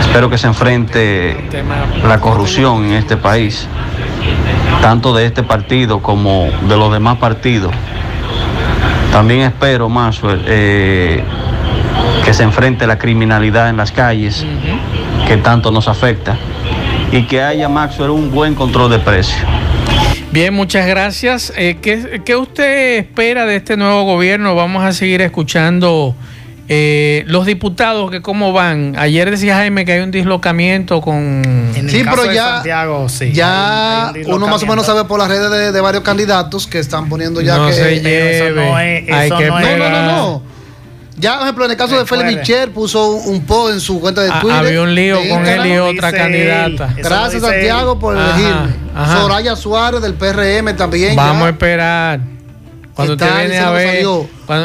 [0.00, 1.36] espero que se enfrente
[2.06, 3.66] la corrupción en este país,
[4.80, 7.72] tanto de este partido como de los demás partidos.
[9.10, 11.22] También espero, Maxwell, eh,
[12.24, 14.44] que se enfrente la criminalidad en las calles,
[15.26, 16.36] que tanto nos afecta,
[17.10, 19.40] y que haya, Maxwell, un buen control de precios.
[20.32, 21.52] Bien, muchas gracias.
[21.56, 24.54] Eh, ¿qué, qué usted espera de este nuevo gobierno?
[24.54, 26.14] Vamos a seguir escuchando
[26.68, 28.94] Eh, los diputados, que cómo van.
[28.96, 31.42] Ayer decía Jaime que hay un dislocamiento con.
[31.86, 32.62] sí, pero ya,
[33.32, 37.42] ya uno más o menos sabe por las redes de, varios candidatos que están poniendo
[37.42, 37.74] ya no que.
[37.74, 38.54] Se lleve.
[38.54, 40.42] no, es, no, no, no, no,
[41.18, 44.22] Ya, por ejemplo, en el caso de Félix Michel, puso un post en su cuenta
[44.22, 44.58] de ah, Twitter.
[44.58, 46.94] había un lío con él y otra candidata.
[46.96, 48.74] Gracias, Santiago, por elegirme.
[49.12, 51.16] Soraya Suárez del PRM también.
[51.16, 52.20] Vamos a esperar.
[52.94, 54.04] Cuando usted viene a ver.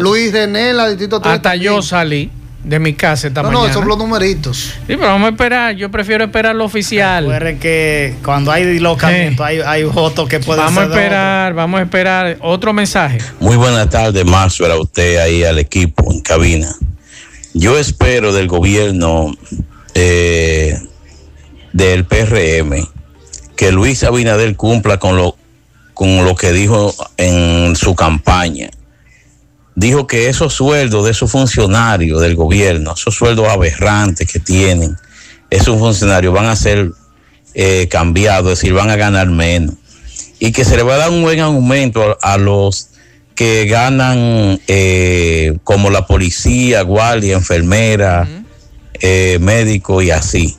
[0.01, 2.29] Luis René, la distrito 3 Hasta yo salí
[2.67, 3.67] de mi casa esta no, mañana.
[3.67, 4.57] No, son los numeritos.
[4.57, 5.75] Sí, pero vamos a esperar.
[5.75, 7.23] Yo prefiero esperar lo oficial.
[7.23, 11.83] Recuerden que cuando hay dislocamiento hay, hay votos que pueden Vamos a esperar, vamos a
[11.83, 12.37] esperar.
[12.41, 13.19] Otro mensaje.
[13.39, 16.69] Muy buenas tardes, Marzo, a usted ahí al equipo en cabina.
[17.53, 19.33] Yo espero del gobierno
[19.93, 20.77] eh,
[21.71, 22.87] del PRM
[23.55, 25.35] que Luis Abinader cumpla con lo
[25.93, 28.69] con lo que dijo en su campaña.
[29.77, 34.97] Dijo que esos sueldos de esos funcionarios del gobierno, esos sueldos aberrantes que tienen,
[35.51, 36.93] esos funcionarios van a ser
[37.53, 39.75] eh, cambiados, es decir, van a ganar menos.
[40.39, 42.89] Y que se le va a dar un buen aumento a, los
[43.35, 48.27] que ganan eh, como la policía, guardia, enfermera,
[48.99, 50.55] eh, médico y así.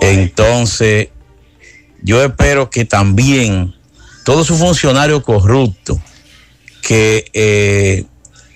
[0.00, 1.08] Entonces,
[2.02, 3.74] yo espero que también
[4.24, 5.98] todos sus funcionarios corruptos
[6.88, 8.06] que eh,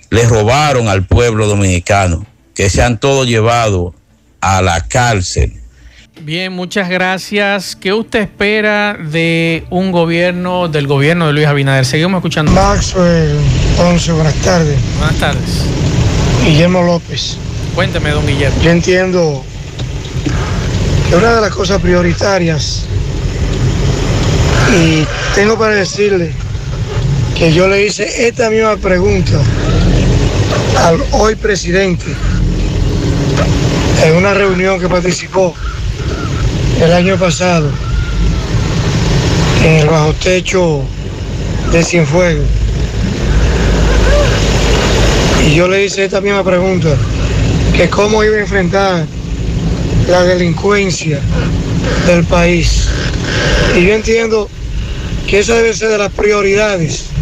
[0.09, 3.93] le robaron al pueblo dominicano, que se han todos llevado
[4.41, 5.53] a la cárcel.
[6.19, 7.75] Bien, muchas gracias.
[7.75, 11.85] ¿Qué usted espera de un gobierno, del gobierno de Luis Abinader?
[11.85, 12.51] Seguimos escuchando.
[12.53, 13.37] Maxwell
[13.77, 14.79] Ponce, buenas tardes.
[14.97, 15.65] Buenas tardes.
[16.43, 17.37] Guillermo López.
[17.75, 18.59] Cuénteme, don Guillermo.
[18.63, 19.43] Yo entiendo
[21.07, 22.87] que una de las cosas prioritarias
[24.75, 26.33] y tengo para decirle
[27.51, 29.41] yo le hice esta misma pregunta
[30.77, 32.05] al hoy presidente
[34.05, 35.53] en una reunión que participó
[36.81, 37.69] el año pasado
[39.63, 40.83] en el bajo techo
[41.71, 42.45] de Cienfuegos.
[45.45, 46.95] Y yo le hice esta misma pregunta,
[47.75, 49.05] que cómo iba a enfrentar
[50.07, 51.19] la delincuencia
[52.07, 52.87] del país.
[53.75, 54.49] Y yo entiendo
[55.27, 57.12] que esa debe ser de las prioridades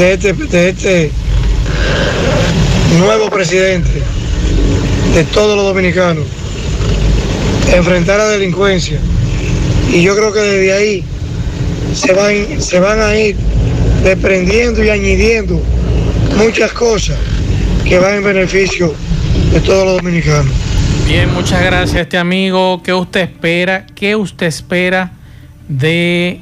[0.00, 1.10] de este, de este
[2.98, 4.00] nuevo presidente,
[5.14, 6.24] de todos los dominicanos,
[7.70, 8.98] enfrentar la delincuencia.
[9.92, 11.04] Y yo creo que desde ahí
[11.94, 13.36] se van, se van a ir
[14.02, 15.60] desprendiendo y añadiendo
[16.38, 17.18] muchas cosas
[17.84, 18.94] que van en beneficio
[19.52, 20.50] de todos los dominicanos.
[21.06, 22.82] Bien, muchas gracias este amigo.
[22.82, 23.84] ¿Qué usted espera?
[23.94, 25.12] ¿Qué usted espera
[25.68, 26.40] de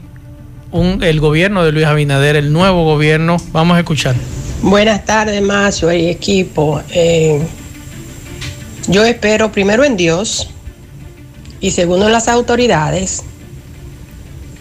[0.73, 3.39] el gobierno de Luis Abinader, el nuevo gobierno.
[3.53, 4.15] Vamos a escuchar.
[4.63, 6.83] Buenas tardes, Mazo y equipo.
[6.91, 7.41] Eh,
[8.89, 10.51] yo espero primero en Dios
[11.61, 13.23] y segundo en las autoridades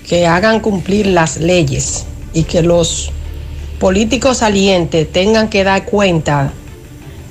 [0.07, 3.11] que hagan cumplir las leyes y que los
[3.79, 6.51] políticos salientes tengan que dar cuenta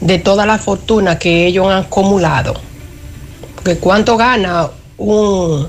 [0.01, 2.55] de toda la fortuna que ellos han acumulado.
[3.55, 5.69] Porque cuánto gana un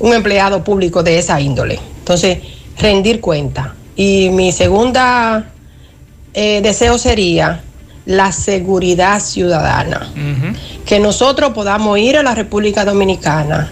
[0.00, 1.78] un empleado público de esa índole.
[1.98, 2.38] Entonces,
[2.78, 3.74] rendir cuenta.
[3.96, 5.50] Y mi segunda
[6.34, 7.62] eh, deseo sería
[8.06, 10.10] la seguridad ciudadana.
[10.86, 13.70] Que nosotros podamos ir a la República Dominicana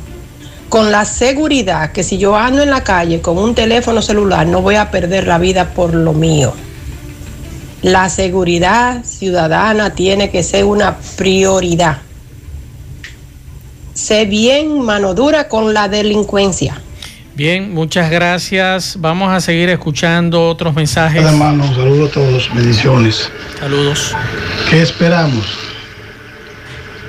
[0.68, 4.62] con la seguridad que si yo ando en la calle con un teléfono celular no
[4.62, 6.52] voy a perder la vida por lo mío.
[7.82, 11.98] La seguridad ciudadana tiene que ser una prioridad
[13.96, 16.80] sé bien mano dura con la delincuencia.
[17.34, 18.96] Bien, muchas gracias.
[18.98, 21.22] Vamos a seguir escuchando otros mensajes.
[21.22, 23.30] Hermanos, saludos a todos, bendiciones.
[23.58, 24.14] Saludos.
[24.70, 25.44] ¿Qué esperamos?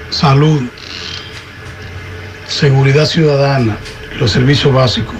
[0.09, 0.63] Salud,
[2.47, 3.77] seguridad ciudadana,
[4.19, 5.15] los servicios básicos,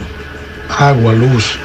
[0.77, 1.58] agua, luz,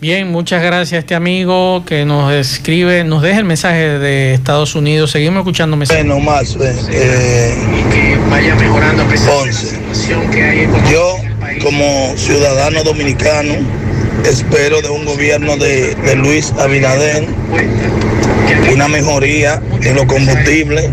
[0.00, 4.74] Bien, muchas gracias a este amigo que nos escribe, nos deja el mensaje de Estados
[4.74, 5.10] Unidos.
[5.10, 6.06] Seguimos escuchando mensajes.
[6.06, 6.56] Bueno, más,
[6.90, 7.54] eh,
[7.92, 9.04] que vaya mejorando
[10.90, 11.16] Yo,
[11.62, 13.52] como ciudadano dominicano,
[14.24, 17.28] espero de un gobierno de, de Luis Abinader
[18.72, 20.88] una mejoría en los combustibles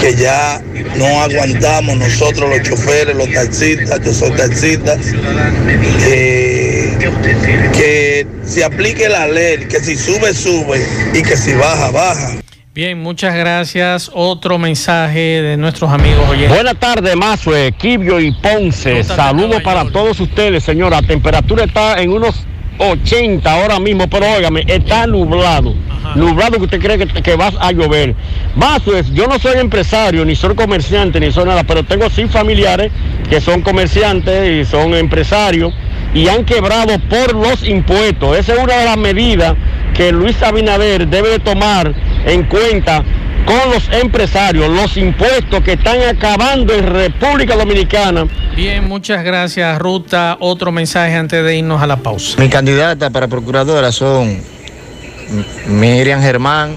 [0.00, 0.60] que ya
[0.96, 4.96] no aguantamos nosotros los choferes, los taxistas, yo soy taxista.
[6.06, 6.69] Eh,
[7.72, 10.84] que se aplique la ley, que si sube, sube
[11.14, 12.40] y que si baja, baja.
[12.74, 14.10] Bien, muchas gracias.
[14.14, 16.54] Otro mensaje de nuestros amigos oyentes.
[16.54, 19.02] Buenas tardes, Mazue, Quibio y Ponce.
[19.02, 21.00] Saludos para todos ustedes, señora.
[21.00, 22.46] La temperatura está en unos
[22.78, 25.74] 80 ahora mismo, pero óigame, está nublado.
[26.14, 28.14] Nublado que usted cree que, que va a llover.
[28.56, 32.92] Vázquez, yo no soy empresario, ni soy comerciante, ni soy nada, pero tengo sí familiares
[33.28, 35.74] que son comerciantes y son empresarios
[36.14, 38.38] y han quebrado por los impuestos.
[38.38, 39.54] Esa es una de las medidas
[39.94, 41.94] que Luis Abinader debe de tomar
[42.26, 43.04] en cuenta
[43.44, 48.26] con los empresarios, los impuestos que están acabando en República Dominicana.
[48.54, 50.36] Bien, muchas gracias, Ruta.
[50.40, 52.40] Otro mensaje antes de irnos a la pausa.
[52.40, 54.38] Mi candidata para procuradora son
[55.66, 56.76] Miriam Germán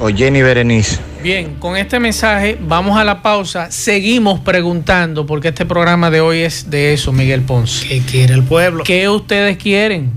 [0.00, 1.13] o Jenny Berenice.
[1.24, 3.70] Bien, con este mensaje vamos a la pausa.
[3.70, 7.88] Seguimos preguntando, porque este programa de hoy es de eso, Miguel Ponce.
[7.88, 8.84] ¿Qué quiere el pueblo?
[8.84, 10.12] ¿Qué ustedes quieren?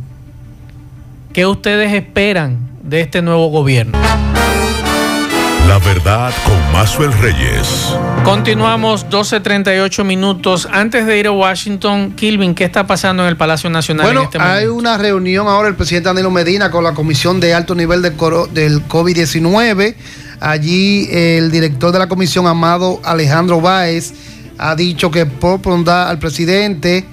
[1.32, 3.98] ¿Qué ustedes esperan de este nuevo gobierno?
[5.65, 7.93] La verdad con Mazuel Reyes.
[8.26, 10.67] Continuamos 12.38 minutos.
[10.70, 14.26] Antes de ir a Washington, Kilvin, ¿qué está pasando en el Palacio Nacional bueno, en
[14.26, 14.58] este momento?
[14.60, 18.12] hay una reunión ahora el presidente Danilo Medina con la Comisión de Alto Nivel de
[18.13, 19.96] coro- del COVID-19.
[20.39, 24.13] Allí el director de la comisión, Amado Alejandro Báez,
[24.58, 27.06] ha dicho que propondrá al presidente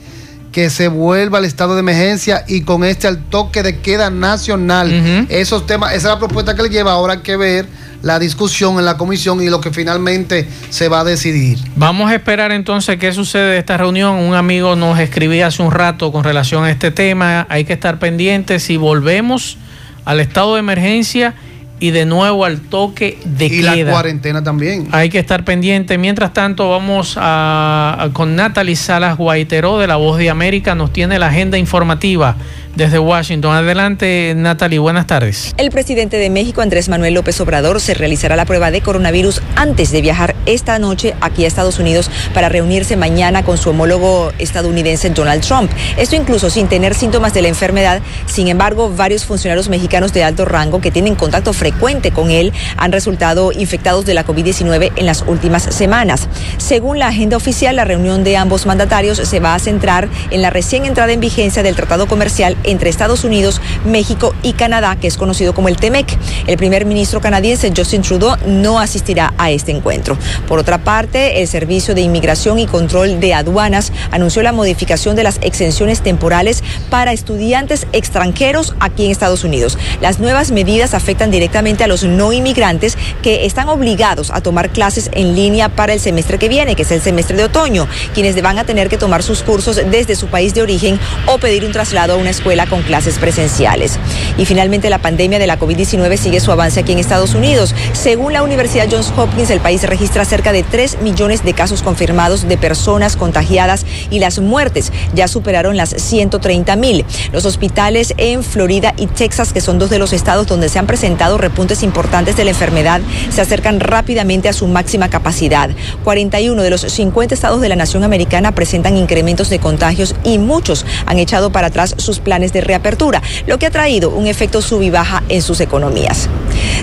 [0.54, 5.26] que se vuelva al estado de emergencia y con este al toque de queda nacional.
[5.28, 6.92] Esos temas, esa es la propuesta que le lleva.
[6.92, 7.66] Ahora hay que ver
[8.02, 11.58] la discusión en la comisión y lo que finalmente se va a decidir.
[11.74, 14.14] Vamos a esperar entonces qué sucede de esta reunión.
[14.14, 17.46] Un amigo nos escribía hace un rato con relación a este tema.
[17.50, 19.58] Hay que estar pendientes si volvemos
[20.04, 21.34] al estado de emergencia
[21.80, 23.74] y de nuevo al toque de Y queda.
[23.74, 24.88] la cuarentena también.
[24.92, 25.98] Hay que estar pendiente.
[25.98, 30.74] Mientras tanto, vamos a, a- con Natalie Salas Guaiteró de La Voz de América.
[30.74, 32.36] Nos tiene la agenda informativa
[32.76, 33.54] desde Washington.
[33.54, 34.78] Adelante, Natalie.
[34.78, 35.54] Buenas tardes.
[35.56, 39.92] El presidente de México, Andrés Manuel López Obrador, se realizará la prueba de coronavirus antes
[39.92, 45.10] de viajar esta noche aquí a Estados Unidos para reunirse mañana con su homólogo estadounidense
[45.10, 45.70] Donald Trump.
[45.96, 48.00] Esto incluso sin tener síntomas de la enfermedad.
[48.26, 52.92] Sin embargo, varios funcionarios mexicanos de alto rango que tienen contacto frecuente con él han
[52.92, 56.28] resultado infectados de la COVID-19 en las últimas semanas.
[56.58, 60.50] Según la agenda oficial, la reunión de ambos mandatarios se va a centrar en la
[60.50, 65.16] recién entrada en vigencia del Tratado Comercial entre Estados Unidos, México y Canadá, que es
[65.16, 66.06] conocido como el TEMEC.
[66.46, 70.18] El primer ministro canadiense Justin Trudeau no asistirá a este encuentro.
[70.48, 75.22] Por otra parte, el Servicio de Inmigración y Control de Aduanas anunció la modificación de
[75.22, 79.78] las exenciones temporales para estudiantes extranjeros aquí en Estados Unidos.
[80.00, 85.10] Las nuevas medidas afectan directamente a los no inmigrantes que están obligados a tomar clases
[85.12, 88.58] en línea para el semestre que viene, que es el semestre de otoño, quienes van
[88.58, 92.14] a tener que tomar sus cursos desde su país de origen o pedir un traslado
[92.14, 93.98] a una escuela con clases presenciales.
[94.38, 97.74] Y finalmente la pandemia de la COVID-19 sigue su avance aquí en Estados Unidos.
[97.92, 102.48] Según la Universidad Johns Hopkins, el país registra cerca de 3 millones de casos confirmados
[102.48, 107.04] de personas contagiadas y las muertes ya superaron las 130 mil.
[107.32, 110.86] Los hospitales en Florida y Texas, que son dos de los estados donde se han
[110.86, 115.70] presentado repuntes importantes de la enfermedad, se acercan rápidamente a su máxima capacidad.
[116.04, 120.84] 41 de los 50 estados de la nación americana presentan incrementos de contagios y muchos
[121.06, 124.82] han echado para atrás sus planes de reapertura, lo que ha traído un efecto sub
[124.82, 126.28] y baja en sus economías.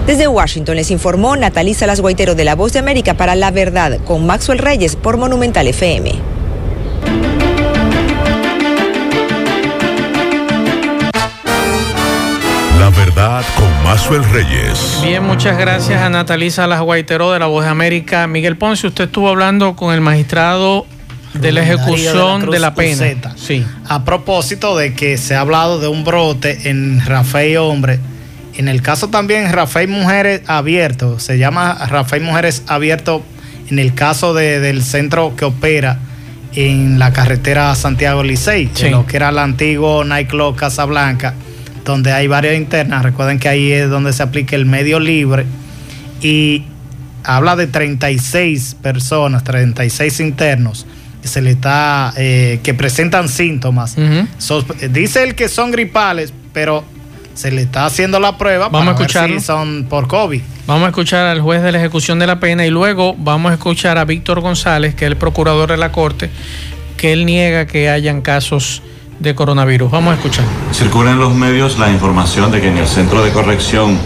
[0.06, 4.00] Desde Washington les informó Natalí Salas Guaitero de La Voz de América para La Verdad
[4.06, 6.14] con Maxwell Reyes por Monumental FM.
[12.80, 15.00] La verdad con Mazuel Reyes.
[15.04, 18.26] Bien, muchas gracias a Natalí Salas Guaiteró de La Voz de América.
[18.26, 20.88] Miguel Ponce, usted estuvo hablando con el magistrado
[21.34, 22.94] de la ejecución de la pena.
[22.96, 23.36] Uceta.
[23.38, 23.66] Sí.
[23.88, 28.00] A propósito de que se ha hablado de un brote en Rafael Hombre,
[28.56, 33.24] en el caso también Rafael Mujeres Abierto, se llama Rafael Mujeres Abierto
[33.70, 36.00] en el caso de- del centro que opera
[36.54, 38.90] en la carretera Santiago Licey, Sí.
[38.90, 41.34] lo que era el antiguo nightclub Casablanca,
[41.86, 43.04] donde hay varias internas.
[43.04, 45.46] Recuerden que ahí es donde se aplica el medio libre
[46.22, 46.64] y
[47.24, 50.86] habla de 36 personas, 36 internos
[51.24, 53.96] se le está eh, que presentan síntomas.
[54.40, 56.84] Sospe- dice él que son gripales, pero
[57.34, 59.40] se le está haciendo la prueba Vamos a para ver escucharlo.
[59.40, 60.42] si son por COVID.
[60.68, 63.54] Vamos a escuchar al juez de la ejecución de la pena y luego vamos a
[63.56, 66.30] escuchar a Víctor González, que es el procurador de la Corte,
[66.98, 68.82] que él niega que hayan casos
[69.20, 69.90] de coronavirus.
[69.92, 70.46] Vamos a escuchar.
[70.74, 73.98] Circula en los medios la información de que en el Centro de Corrección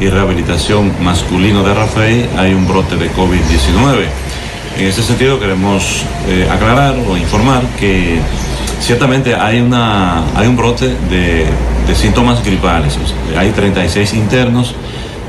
[0.00, 4.06] y Rehabilitación Masculino de Rafael hay un brote de COVID-19.
[4.78, 8.20] En ese sentido queremos eh, aclarar o informar que
[8.80, 11.46] ciertamente hay, una, hay un brote de,
[11.96, 12.96] síntomas gripales.
[13.36, 14.76] Hay 36 internos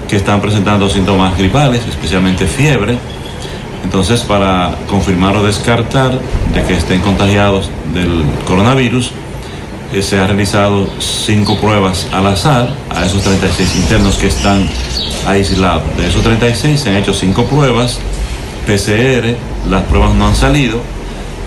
[0.08, 3.00] que están presentando síntomas gripales, especialmente fiebre.
[3.84, 6.12] Entonces, para confirmar o descartar
[6.54, 9.12] de que estén contagiados del coronavirus,
[9.94, 14.70] eh, se han realizado cinco pruebas al azar a esos 36 internos que están
[15.26, 15.98] aislados.
[15.98, 18.00] De esos 36 se han hecho cinco pruebas
[18.66, 19.36] PCR,
[19.70, 20.82] las pruebas no han salido,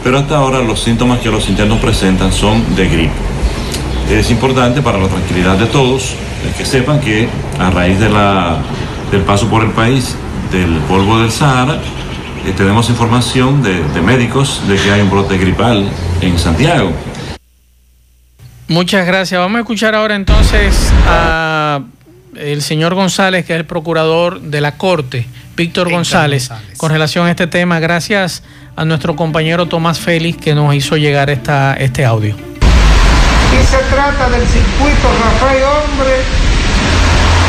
[0.02, 3.12] pero hasta ahora los síntomas que los internos presentan son de gripe.
[4.10, 6.14] Es importante para la tranquilidad de todos
[6.56, 8.58] que sepan que a raíz de la,
[9.10, 10.16] del paso por el país
[10.50, 11.78] del polvo del Sahara,
[12.44, 15.88] eh, tenemos información de, de médicos de que hay un brote gripal
[16.20, 16.92] en Santiago.
[18.68, 19.38] Muchas gracias.
[19.40, 21.80] Vamos a escuchar ahora entonces a
[22.37, 25.26] el señor González, que es el procurador de la Corte,
[25.57, 27.80] Víctor González, con relación a este tema.
[27.80, 28.43] Gracias
[28.76, 32.35] a nuestro compañero Tomás Félix que nos hizo llegar esta, este audio.
[32.35, 36.16] Y se trata del circuito Rafael Hombre,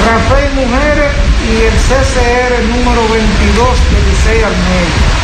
[0.05, 1.11] Rafael Mujeres
[1.49, 5.23] y el CCR número 22 de Licey Armenia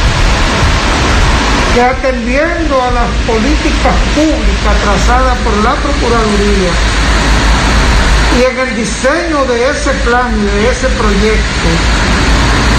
[1.73, 6.71] que atendiendo a las políticas públicas trazadas por la Procuraduría
[8.37, 11.69] y en el diseño de ese plan y de ese proyecto,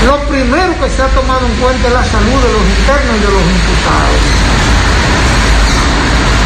[0.07, 3.21] lo primero que se ha tomado en cuenta es la salud de los internos y
[3.21, 4.23] de los imputados.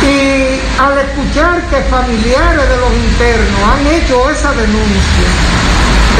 [0.04, 5.28] Y al escuchar que familiares de los internos han hecho esa denuncia,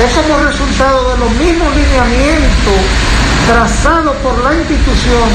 [0.05, 2.80] es como resultado de los mismos lineamientos
[3.47, 5.28] trazados por la institución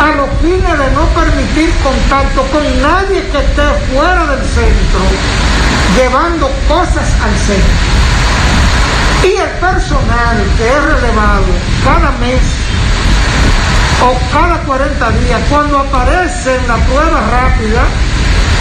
[0.00, 3.62] a los fines de no permitir contacto con nadie que esté
[3.92, 5.00] fuera del centro,
[5.96, 8.00] llevando cosas al centro.
[9.22, 11.44] Y el personal que es relevado
[11.84, 12.40] cada mes
[14.02, 17.82] o cada 40 días, cuando aparece la prueba rápida,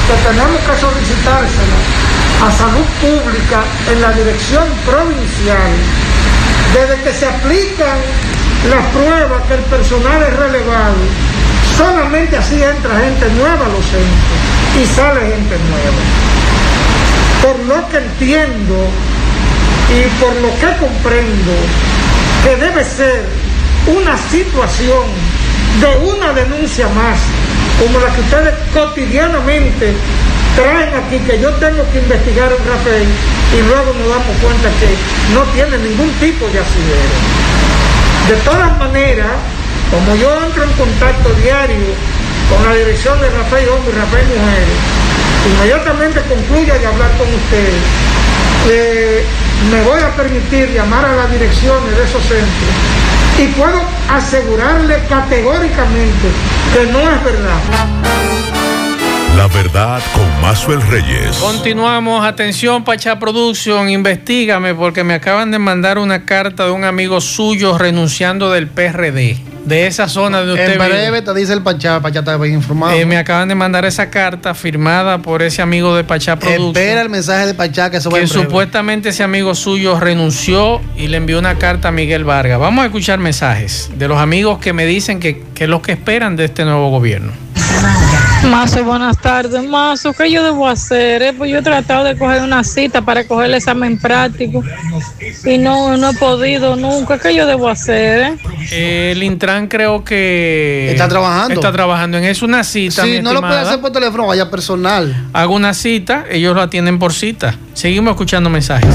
[0.07, 1.80] que tenemos que solicitársela
[2.45, 5.71] a salud pública en la dirección provincial,
[6.73, 7.99] desde que se aplican
[8.69, 10.95] las pruebas que el personal es relevado,
[11.77, 14.39] solamente así entra gente nueva a los centros
[14.82, 16.28] y sale gente nueva.
[17.42, 18.76] Por lo que entiendo
[19.90, 21.54] y por lo que comprendo
[22.44, 23.24] que debe ser
[23.88, 25.06] una situación
[25.82, 27.20] de una denuncia más,
[27.80, 29.94] como la que ustedes cotidianamente
[30.56, 34.90] traen aquí, que yo tengo que investigar un Rafael y luego nos damos cuenta que
[35.34, 37.16] no tiene ningún tipo de asidero.
[38.28, 39.32] De todas maneras,
[39.90, 41.88] como yo entro en contacto diario
[42.50, 44.80] con la dirección de Rafael Hombre y Rafael Mujeres,
[45.54, 47.84] inmediatamente concluya de hablar con ustedes,
[48.70, 49.24] eh,
[49.72, 53.00] me voy a permitir llamar a las direcciones de esos centros
[53.39, 56.28] y puedo asegurarle categóricamente
[56.74, 57.60] que no es verdad.
[59.38, 61.38] La verdad con Mazuel Reyes.
[61.38, 67.22] Continuamos, atención Pachá Production, investigame porque me acaban de mandar una carta de un amigo
[67.22, 69.38] suyo renunciando del PRD,
[69.70, 70.74] de esa zona de usted.
[70.74, 72.93] En breve te dice el Pachá, Pachá está bien informado.
[72.93, 76.70] Eh, me acaban de mandar esa carta firmada por ese amigo de Pachá Production.
[76.70, 81.07] Espera el mensaje de Pachá que se va Que supuestamente ese amigo suyo renunció y
[81.07, 82.59] le envió una carta a Miguel Vargas.
[82.59, 85.91] Vamos a escuchar mensajes de los amigos que me dicen que, que es lo que
[85.93, 87.32] esperan de este nuevo gobierno.
[88.48, 89.64] Mazo, buenas tardes.
[89.64, 91.22] Mazo, ¿qué yo debo hacer?
[91.22, 91.34] Eh?
[91.34, 94.64] Pues yo he tratado de coger una cita para coger el examen práctico
[95.46, 97.18] y no, no he podido nunca.
[97.20, 98.38] ¿Qué yo debo hacer?
[98.72, 100.90] Eh, el Intran creo que...
[100.92, 101.54] Está trabajando.
[101.54, 103.04] Está trabajando en eso, una cita.
[103.04, 105.28] Si mi no lo puede hacer por teléfono, vaya personal.
[105.34, 107.56] Hago una cita, ellos lo atienden por cita.
[107.74, 108.90] Seguimos escuchando mensajes.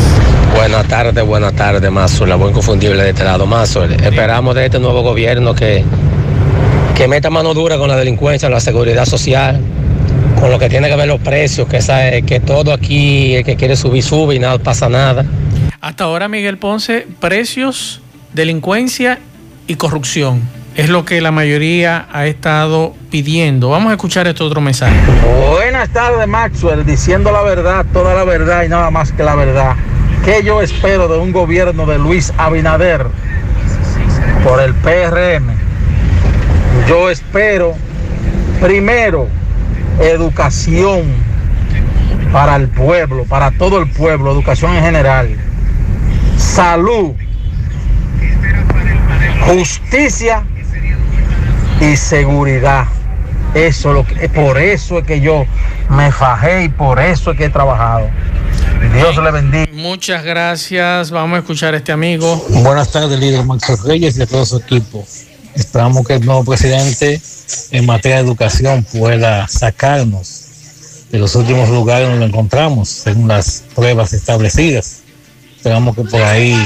[0.54, 3.84] Buenas tardes, buenas tardes, Mazo, la buen confundible de este lado, Mazo.
[3.84, 5.84] Esperamos de este nuevo gobierno que,
[6.94, 9.60] que meta mano dura con la delincuencia, la seguridad social,
[10.40, 13.56] con lo que tiene que ver los precios, que, sabe, que todo aquí, el que
[13.56, 15.24] quiere subir, sube y nada pasa nada.
[15.80, 18.00] Hasta ahora, Miguel Ponce, precios,
[18.32, 19.18] delincuencia
[19.66, 20.42] y corrupción.
[20.76, 23.70] Es lo que la mayoría ha estado pidiendo.
[23.70, 24.94] Vamos a escuchar este otro mensaje.
[25.50, 29.74] Buenas tardes, Maxwell, diciendo la verdad, toda la verdad y nada más que la verdad.
[30.24, 33.06] ¿Qué yo espero de un gobierno de Luis Abinader
[34.42, 35.53] por el PRM?
[36.88, 37.74] Yo espero,
[38.60, 39.26] primero,
[40.00, 41.04] educación
[42.30, 45.36] para el pueblo, para todo el pueblo, educación en general,
[46.36, 47.12] salud,
[49.46, 50.44] justicia
[51.80, 52.84] y seguridad.
[53.54, 55.46] Eso es lo que, por eso es que yo
[55.88, 58.10] me fajé y por eso es que he trabajado.
[58.94, 59.66] Dios le bendiga.
[59.72, 61.10] Muchas gracias.
[61.10, 62.44] Vamos a escuchar a este amigo.
[62.50, 65.06] Buenas tardes, líder Max Reyes y a todo su equipo.
[65.54, 67.20] Esperamos que el nuevo presidente
[67.70, 70.44] en materia de educación pueda sacarnos
[71.10, 75.02] de los últimos lugares donde lo encontramos, según las pruebas establecidas.
[75.56, 76.56] Esperamos que por ahí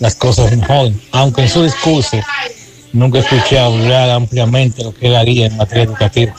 [0.00, 1.00] las cosas mejoren.
[1.12, 2.18] Aunque en su discurso
[2.92, 6.34] nunca escuché hablar ampliamente lo que él haría en materia educativa.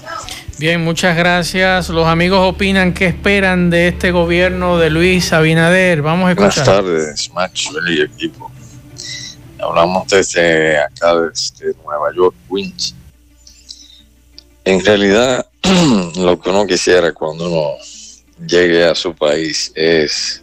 [0.60, 1.90] Bien, muchas gracias.
[1.90, 6.02] Los amigos opinan qué esperan de este gobierno de Luis Abinader.
[6.02, 6.66] Vamos a escuchar.
[6.66, 8.52] Buenas tardes, Maxwell y equipo.
[9.68, 12.96] Hablamos desde acá, desde Nueva York, Queens.
[14.64, 15.46] En realidad,
[16.16, 17.74] lo que uno quisiera cuando uno
[18.48, 20.42] llegue a su país es,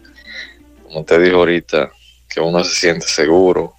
[0.83, 1.91] como te dijo ahorita,
[2.29, 3.73] que uno se siente seguro.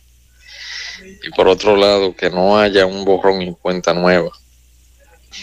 [1.22, 4.30] Y por otro lado, que no haya un borrón y cuenta nueva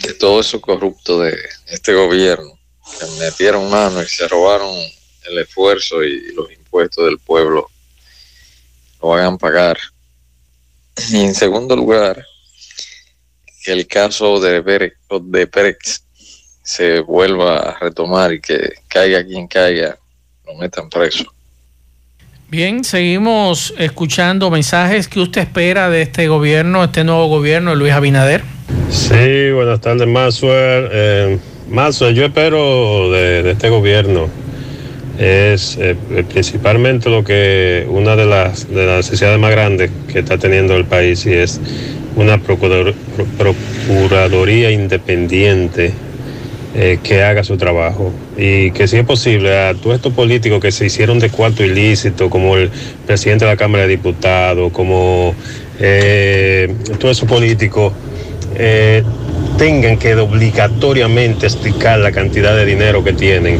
[0.02, 1.38] de todo eso corrupto de
[1.68, 2.52] este gobierno,
[3.00, 4.76] que metieron mano y se robaron
[5.26, 7.70] el esfuerzo y los impuestos del pueblo,
[9.02, 9.78] lo hagan pagar.
[11.12, 12.26] Y en segundo lugar,
[13.64, 16.04] que el caso de, Ber de Perex
[16.64, 19.98] se vuelva a retomar y que caiga quien caiga,
[20.46, 21.26] lo metan preso.
[22.50, 27.94] Bien, seguimos escuchando mensajes que usted espera de este gobierno, este nuevo gobierno de Luis
[27.94, 28.44] Abinader.
[28.92, 30.88] Sí, buenas tardes, Maxwell.
[30.92, 34.30] Eh, Maxwell, yo espero de, este gobierno
[35.18, 35.96] es eh,
[36.32, 40.86] principalmente lo que una de las, de las necesidades más grandes que está teniendo el
[40.86, 41.60] país y es
[42.16, 42.40] una
[43.38, 45.92] procuraduría independiente
[46.76, 50.72] eh, que haga su trabajo y que si es posible a todos estos políticos que
[50.72, 52.72] se hicieron de cuarto ilícito, como el
[53.06, 55.36] presidente de la Cámara de Diputados, como
[55.80, 57.94] eh, todos esos políticos,
[59.58, 63.60] tengan que obligatoriamente explicar la cantidad de dinero que tienen.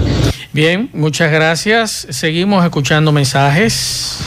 [0.54, 2.06] Bien, muchas gracias.
[2.12, 4.20] Seguimos escuchando mensajes.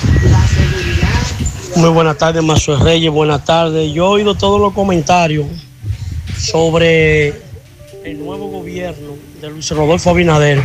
[1.77, 3.13] Muy buenas tardes, Mazo Reyes.
[3.13, 3.93] Buenas tardes.
[3.93, 5.47] Yo he oído todos los comentarios
[6.37, 7.29] sobre
[8.05, 10.61] el nuevo gobierno de Luis Rodolfo Abinader,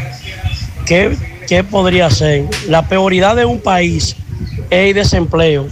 [0.87, 1.15] ¿qué,
[1.47, 2.45] qué podría ser?
[2.67, 4.15] La prioridad de un país
[4.71, 5.67] es el desempleo,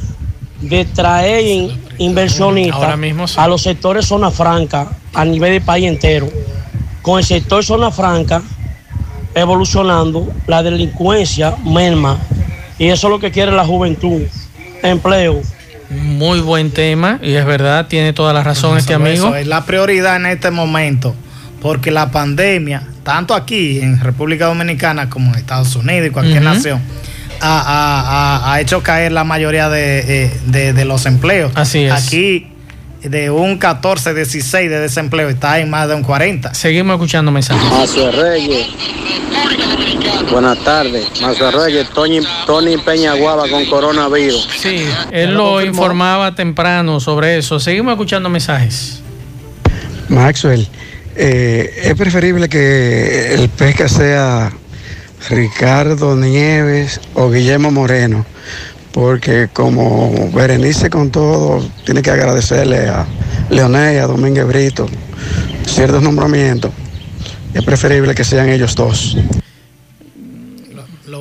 [0.62, 6.30] de traer inversionistas a los sectores zona franca a nivel del país entero.
[7.02, 8.44] Con el sector zona franca
[9.40, 12.18] evolucionando, la delincuencia merma.
[12.78, 14.22] Y eso es lo que quiere la juventud,
[14.84, 15.42] empleo.
[15.90, 19.36] Muy buen tema y es verdad, tiene toda la razón este amigo.
[19.36, 21.16] es la prioridad en este momento
[21.62, 26.82] porque la pandemia, tanto aquí en República Dominicana como en Estados Unidos y cualquier nación,
[27.42, 31.52] ha, hecho caer la mayoría eh, de, los empleos.
[31.56, 31.92] Así es.
[31.92, 32.48] Aquí
[33.02, 36.54] de un 14, 16 de desempleo está en más de un 40.
[36.54, 37.64] Seguimos escuchando mensajes.
[37.72, 38.68] Mazo Reyes.
[40.32, 41.08] Buenas tardes.
[41.22, 44.50] Mazo Reyes, Tony, Tony Peñaguaba con coronavirus.
[44.58, 47.60] Sí, él lo informaba temprano sobre eso.
[47.60, 49.02] Seguimos escuchando mensajes.
[50.10, 50.68] Maxwell,
[51.16, 54.52] eh, es preferible que el pesca sea
[55.30, 58.26] Ricardo Nieves o Guillermo Moreno,
[58.92, 63.06] porque como Berenice con todo, tiene que agradecerle a
[63.50, 64.88] Leonel y a Domínguez Brito
[65.66, 66.72] ciertos nombramientos.
[67.54, 69.16] Es preferible que sean ellos dos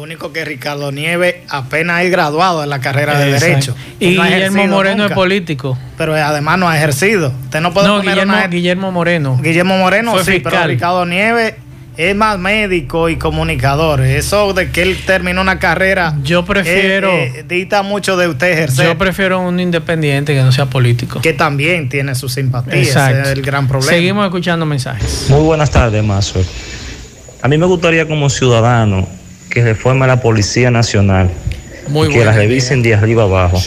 [0.09, 3.77] único que Ricardo Nieves apenas es graduado en la carrera de Derecho.
[4.01, 5.77] Y Guillermo Moreno es político.
[5.99, 7.33] Pero además no ha ejercido.
[7.45, 9.39] Usted no puede Guillermo, Guillermo Moreno.
[9.41, 11.55] Guillermo Moreno sí, pero Ricardo Nieves
[11.99, 14.03] es más médico y comunicador.
[14.03, 16.17] Eso de que él terminó una carrera.
[16.23, 17.13] Yo prefiero.
[17.13, 18.87] Eh, dita mucho de usted ejercer.
[18.87, 21.21] Yo prefiero un independiente que no sea político.
[21.21, 22.81] Que también tiene su simpatía.
[22.81, 23.93] Ese es el gran problema.
[23.93, 25.27] Seguimos escuchando mensajes.
[25.29, 26.41] Muy buenas tardes, Mazo.
[27.43, 29.09] A mí me gustaría, como ciudadano,
[29.51, 31.29] que reforme la Policía Nacional.
[32.13, 33.61] que la revisen de arriba abajo.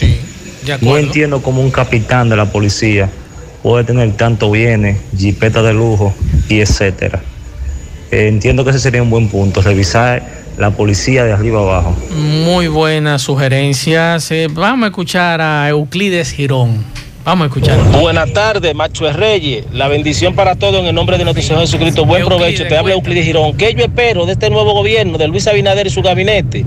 [0.80, 3.10] no entiendo cómo un capitán de la policía
[3.62, 6.14] puede tener tanto bienes, jipeta de lujo
[6.48, 7.20] y etcétera.
[8.12, 10.22] Eh, entiendo que ese sería un buen punto, revisar
[10.58, 11.96] la policía de arriba abajo.
[12.14, 14.30] Muy buenas sugerencias.
[14.50, 16.84] vamos a escuchar a Euclides Girón.
[17.24, 17.78] Vamos a escuchar.
[17.98, 19.64] Buenas tardes, Macho Reyes.
[19.72, 22.04] La bendición para todos en el nombre de nuestro Señor Jesucristo.
[22.04, 22.66] Buen provecho.
[22.66, 23.56] Te habla Euclides Girón.
[23.56, 26.66] ¿Qué yo espero de este nuevo gobierno, de Luis Abinader y su gabinete?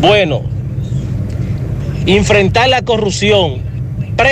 [0.00, 0.42] Bueno,
[2.06, 3.62] enfrentar la corrupción.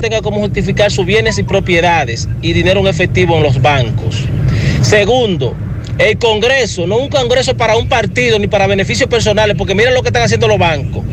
[0.00, 4.24] Tenga como justificar sus bienes y propiedades y dinero en efectivo en los bancos.
[4.82, 5.54] Segundo,
[5.98, 10.02] el Congreso, no un Congreso para un partido ni para beneficios personales, porque miren lo
[10.02, 11.04] que están haciendo los bancos,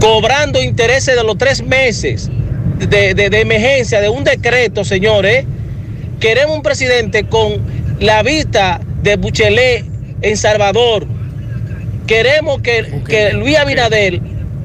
[0.00, 2.30] cobrando intereses de los tres meses
[2.78, 5.44] de, emergencia, de un decreto, señores.
[6.20, 7.60] Queremos un presidente con
[8.00, 9.84] la vista de Buchelet
[10.22, 11.06] en Salvador.
[12.06, 14.20] Queremos que, que Luis Abinader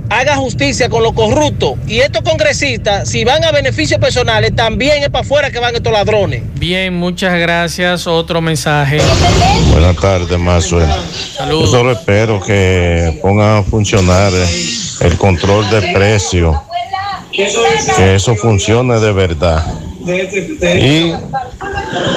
[0.10, 1.74] haga justicia con los corruptos.
[1.88, 5.92] Y estos congresistas, si van a beneficios personales, también es para afuera que van estos
[5.94, 6.44] ladrones.
[6.56, 8.08] Bien, muchas gracias.
[8.08, 9.00] Otro mensaje.
[9.72, 10.88] Buenas tardes, Mazuel.
[11.36, 11.66] Saludos.
[11.66, 14.32] Yo solo espero que pongan a funcionar
[15.02, 16.56] el control de precios
[17.96, 19.64] que eso funcione de verdad.
[20.80, 21.14] Y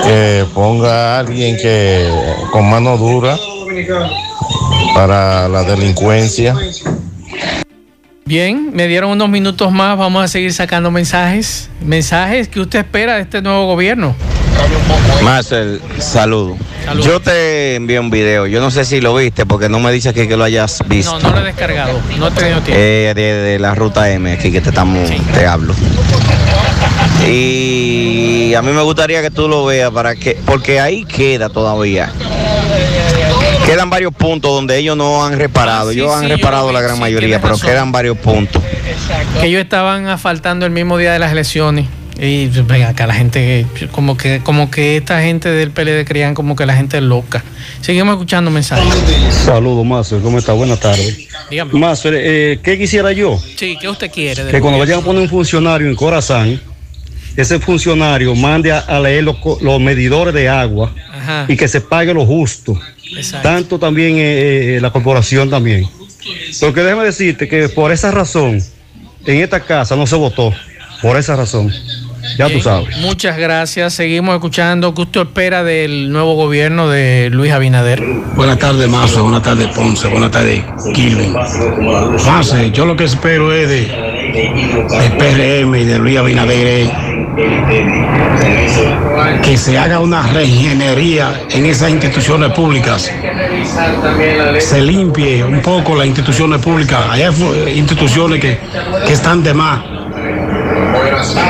[0.04, 2.08] que ponga a alguien que
[2.52, 3.38] con mano dura
[4.94, 6.54] para la delincuencia.
[8.30, 11.68] Bien, me dieron unos minutos más, vamos a seguir sacando mensajes.
[11.84, 14.14] Mensajes que usted espera de este nuevo gobierno.
[15.24, 16.56] Marcel, saludo.
[17.02, 20.10] Yo te envié un video, yo no sé si lo viste porque no me dice
[20.10, 21.18] aquí que lo hayas visto.
[21.18, 22.80] No, no lo he descargado, no he tenido tiempo.
[22.80, 25.74] Eh, de, de la ruta M, aquí que te estamos, te hablo.
[27.26, 32.12] Y a mí me gustaría que tú lo veas para que, porque ahí queda todavía.
[33.70, 35.92] Quedan varios puntos donde ellos no han reparado.
[35.92, 37.68] ellos han reparado la gran sí, mayoría, pero razón.
[37.68, 38.60] quedan varios puntos.
[39.40, 41.86] Que ellos estaban asfaltando el mismo día de las elecciones.
[42.18, 46.34] Y pues, venga acá, la gente, como que, como que esta gente del PLD creían
[46.34, 47.44] como que la gente es loca.
[47.80, 48.92] Seguimos escuchando mensajes.
[49.44, 50.20] Saludos, Mazo.
[50.20, 50.52] ¿Cómo está?
[50.52, 51.28] Buenas tardes.
[51.48, 51.72] Dígame.
[51.72, 53.40] Mazo, eh, ¿qué quisiera yo?
[53.56, 54.48] Sí, ¿qué usted quiere?
[54.48, 56.60] Que cuando vayan a poner un funcionario en Corazán,
[57.36, 61.44] ese funcionario mande a, a leer los, los medidores de agua Ajá.
[61.48, 62.78] y que se pague lo justo.
[63.16, 63.48] Exacto.
[63.48, 65.88] Tanto también eh, eh, la corporación también.
[66.60, 68.62] Porque déjame decirte que por esa razón,
[69.26, 70.52] en esta casa no se votó.
[71.02, 71.72] Por esa razón.
[72.36, 72.96] Ya tú sabes.
[72.98, 73.94] Muchas gracias.
[73.94, 74.94] Seguimos escuchando.
[74.94, 78.02] ¿Qué usted espera del nuevo gobierno de Luis Abinader?
[78.36, 79.22] Buenas tardes, Mazo.
[79.22, 80.08] Buenas tardes, Ponce.
[80.08, 80.62] Buenas tardes,
[80.94, 81.34] Kilvin.
[82.24, 83.86] Pase, yo lo que espero es de,
[84.90, 86.90] del PRM y de Luis Abinader es
[89.42, 93.10] que se haga una reingeniería en esas instituciones públicas.
[94.58, 97.00] Se limpie un poco las instituciones públicas.
[97.10, 97.22] Hay
[97.76, 98.58] instituciones que,
[99.06, 99.80] que están de más.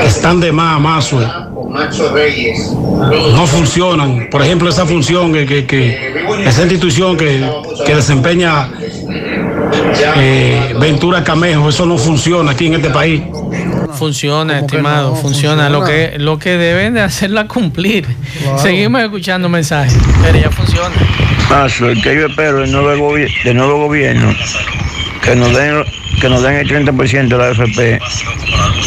[0.05, 1.21] Están de más, Mazo
[3.35, 4.29] no funcionan.
[4.31, 6.11] Por ejemplo, esa función que, que- que-
[6.45, 7.45] esa institución que,
[7.87, 8.69] que desempeña
[10.17, 13.23] eh, Ventura Camejo, eso no funciona aquí en este país.
[13.93, 15.69] Funciona, estimado, funciona.
[15.69, 18.07] Lo que lo que deben de hacerla cumplir.
[18.57, 19.99] Seguimos escuchando mensajes.
[20.23, 20.95] Pero ya funciona.
[21.49, 24.35] Mazo, el que yo espero del nuevo, del nuevo gobierno,
[25.23, 25.85] que nos den
[26.21, 27.99] que nos den el 30% de la AFP,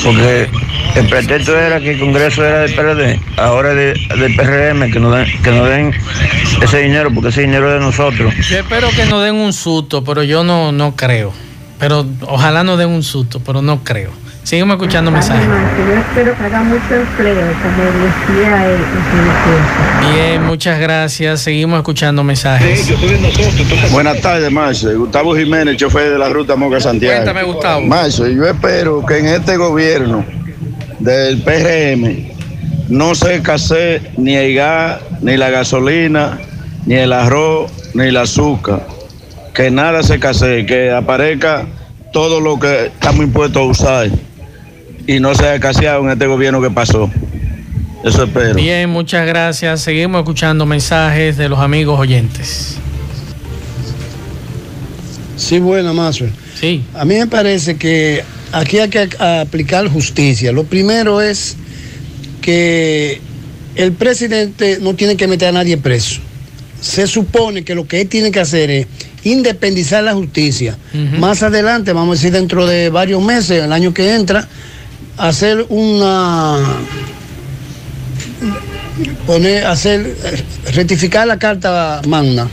[0.03, 0.49] porque
[0.95, 3.75] el pretexto era que el Congreso era del PRD, ahora es
[4.09, 5.93] de- del PRM, que nos, den, que nos den
[6.61, 8.33] ese dinero, porque ese dinero es de nosotros.
[8.49, 11.33] Yo espero que nos den un susto, pero yo no, no creo.
[11.79, 14.11] Pero ojalá nos den un susto, pero no creo.
[14.43, 15.45] Seguimos escuchando mensajes.
[15.47, 20.13] Yo espero que haga mucho empleo, como decía él en su discurso.
[20.13, 21.39] Bien, muchas gracias.
[21.41, 22.93] Seguimos escuchando mensajes.
[23.91, 24.93] Buenas tardes, Marce.
[24.95, 27.15] Gustavo Jiménez, chofer de la ruta Moca Santiago.
[27.23, 27.81] Cuéntame, Gustavo.
[27.81, 30.25] Marce, yo espero que en este gobierno
[31.03, 32.31] del PRM
[32.87, 36.39] no se escasee ni el gas, ni la gasolina,
[36.85, 38.87] ni el arroz, ni el azúcar.
[39.53, 41.65] Que nada se escasee, que aparezca
[42.11, 44.09] todo lo que estamos impuestos a usar
[45.05, 47.09] y no sea escaseado en este gobierno que pasó.
[48.03, 48.55] Eso espero.
[48.55, 49.81] Bien, muchas gracias.
[49.81, 52.77] Seguimos escuchando mensajes de los amigos oyentes.
[55.35, 56.25] Sí, bueno, Mazo.
[56.59, 56.83] Sí.
[56.93, 58.23] A mí me parece que
[58.53, 60.51] aquí hay que aplicar justicia.
[60.51, 61.55] Lo primero es
[62.41, 63.19] que
[63.75, 66.21] el presidente no tiene que meter a nadie preso.
[66.79, 68.87] Se supone que lo que él tiene que hacer es
[69.23, 70.77] independizar la justicia.
[71.19, 74.47] Más adelante, vamos a decir dentro de varios meses, el año que entra,
[75.17, 76.57] hacer una
[79.25, 80.15] poner, hacer,
[80.73, 82.47] rectificar la carta magna.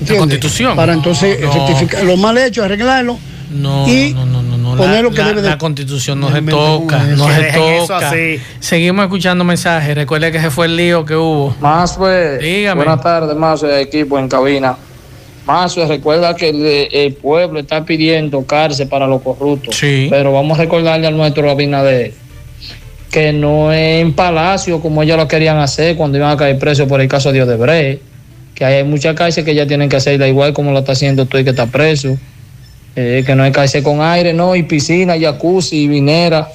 [0.00, 0.18] ¿Entiendes?
[0.18, 0.76] Constitución.
[0.76, 1.52] Para entonces No.
[1.52, 3.18] rectificar lo mal hecho, arreglarlo.
[3.50, 4.82] No, y no, no, no, no.
[4.82, 8.12] poner La, lo que la- debe de- la constitución no se toca, no se toca.
[8.60, 9.94] Seguimos escuchando mensajes.
[9.94, 11.54] Recuerde que ese fue el lío que hubo.
[11.60, 12.84] Más pues, Dígame.
[12.84, 14.76] buenas tardes, más equipo en cabina.
[15.46, 19.74] Más recuerda que el, el pueblo está pidiendo cárcel para los corruptos.
[19.76, 20.08] Sí.
[20.10, 22.12] Pero vamos a recordarle a nuestro Abinader
[23.10, 26.86] que no es en palacio como ellos lo querían hacer cuando iban a caer presos
[26.86, 28.02] por el caso de Odebrecht.
[28.54, 31.38] Que hay muchas cárceles que ya tienen que hacerla igual como lo está haciendo tú
[31.38, 32.18] y que está preso.
[33.00, 36.48] Eh, que no es cárcel con aire, no, y piscina, jacuzzi, y vinera.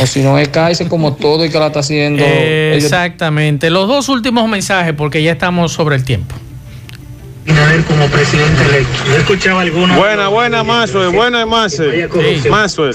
[0.00, 2.22] O si no es cárcel como todo y que la está haciendo.
[2.24, 3.70] Eh, ellos- Exactamente.
[3.70, 6.36] Los dos últimos mensajes, porque ya estamos sobre el tiempo.
[7.88, 8.92] Como presidente electo.
[9.08, 9.96] Yo escuchaba algunos.
[9.96, 12.08] Buena, buena, Mazue, buena, Mazue.
[12.48, 12.92] Mazue.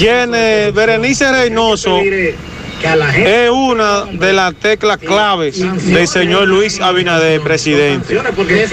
[0.00, 2.00] Tiene Berenice Reynoso.
[2.80, 8.20] Es una de las teclas claves del señor Luis Abinader, presidente.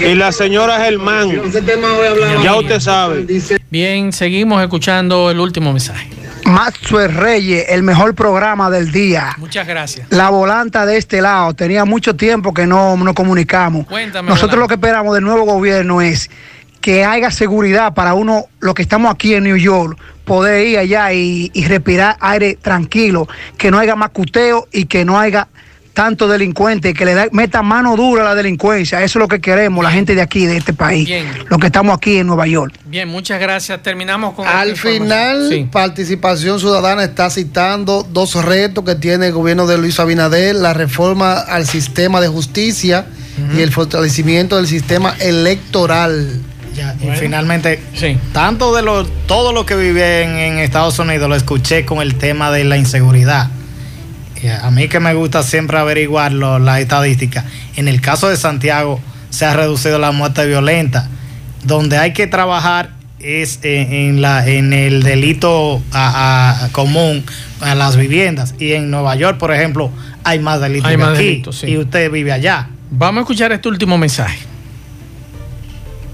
[0.00, 1.30] Y la señora Germán,
[2.42, 3.26] ya usted sabe.
[3.70, 6.08] Bien, seguimos escuchando el último mensaje.
[6.44, 9.34] Maxwell Reyes, el mejor programa del día.
[9.38, 10.06] Muchas gracias.
[10.10, 13.86] La volanta de este lado, tenía mucho tiempo que no nos comunicamos.
[13.86, 16.30] Cuéntame, Nosotros lo que esperamos del nuevo gobierno es
[16.86, 21.12] que haya seguridad para uno, los que estamos aquí en New York, poder ir allá
[21.12, 23.26] y, y respirar aire tranquilo,
[23.58, 25.48] que no haya macuteo y que no haya
[25.94, 29.02] tantos delincuentes, que le da, meta mano dura a la delincuencia.
[29.02, 31.10] Eso es lo que queremos, la gente de aquí, de este país,
[31.48, 32.72] los que estamos aquí en Nueva York.
[32.84, 33.82] Bien, muchas gracias.
[33.82, 34.46] Terminamos con...
[34.46, 40.54] Al final, Participación Ciudadana está citando dos retos que tiene el gobierno de Luis Abinader,
[40.54, 43.06] la reforma al sistema de justicia
[43.56, 46.42] y el fortalecimiento del sistema electoral.
[47.00, 47.80] Y finalmente,
[48.32, 52.50] tanto de lo, todo lo que vive en, Estados Unidos lo escuché con el tema
[52.50, 53.50] de la inseguridad.
[54.62, 57.44] a mí que me gusta siempre averiguar las estadísticas.
[57.76, 59.00] En el caso de Santiago
[59.30, 61.08] se ha reducido la muerte violenta.
[61.64, 65.82] Donde hay que trabajar es en, la, en el delito
[66.72, 67.24] común
[67.60, 68.54] a las viviendas.
[68.58, 69.90] Y en Nueva York, por ejemplo,
[70.24, 71.42] hay más delitos que aquí.
[71.72, 72.68] Y usted vive allá.
[72.90, 74.38] Vamos a escuchar este último mensaje.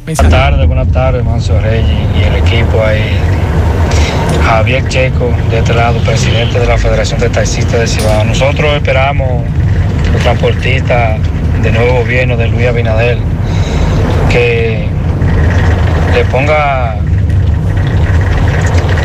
[0.05, 1.87] Buenas tardes, buenas tardes, Manso Reyes
[2.19, 3.17] y el equipo ahí.
[4.45, 8.25] Javier Checo, de este lado, presidente de la Federación de Taxistas de Cibao.
[8.25, 9.45] Nosotros esperamos,
[10.13, 11.21] los transportistas
[11.63, 13.19] del nuevo gobierno de Luis Abinader,
[14.29, 14.89] que
[16.15, 16.97] le ponga,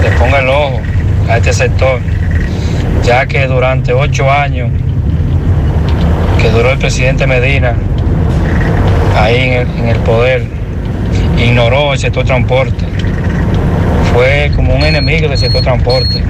[0.02, 0.82] le ponga el ojo
[1.30, 2.00] a este sector,
[3.04, 4.72] ya que durante ocho años
[6.42, 7.76] que duró el presidente Medina
[9.16, 10.57] ahí en el, poder,
[11.38, 12.86] ignoró el sector transporte.
[14.14, 16.24] Fue como un enemigo del sector transporte.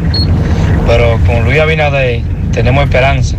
[0.86, 3.36] Pero con Luis Abinader tenemos esperanza,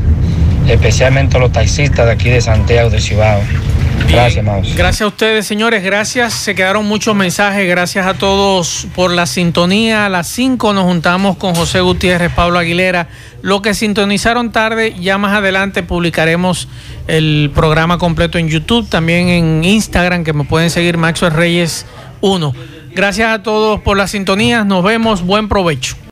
[0.67, 3.41] especialmente los taxistas de aquí de Santiago de Cibao.
[4.09, 4.75] Gracias, Maus.
[4.75, 5.83] Gracias a ustedes, señores.
[5.83, 6.33] Gracias.
[6.33, 7.69] Se quedaron muchos mensajes.
[7.69, 10.07] Gracias a todos por la sintonía.
[10.07, 13.09] A las 5 nos juntamos con José Gutiérrez, Pablo Aguilera.
[13.49, 16.69] Lo que sintonizaron tarde, ya más adelante publicaremos
[17.07, 21.87] el programa completo en YouTube, también en Instagram, que me pueden seguir Maxwell Reyes
[22.21, 22.53] 1.
[22.95, 24.65] Gracias a todos por la sintonía.
[24.65, 25.23] Nos vemos.
[25.23, 25.97] Buen provecho.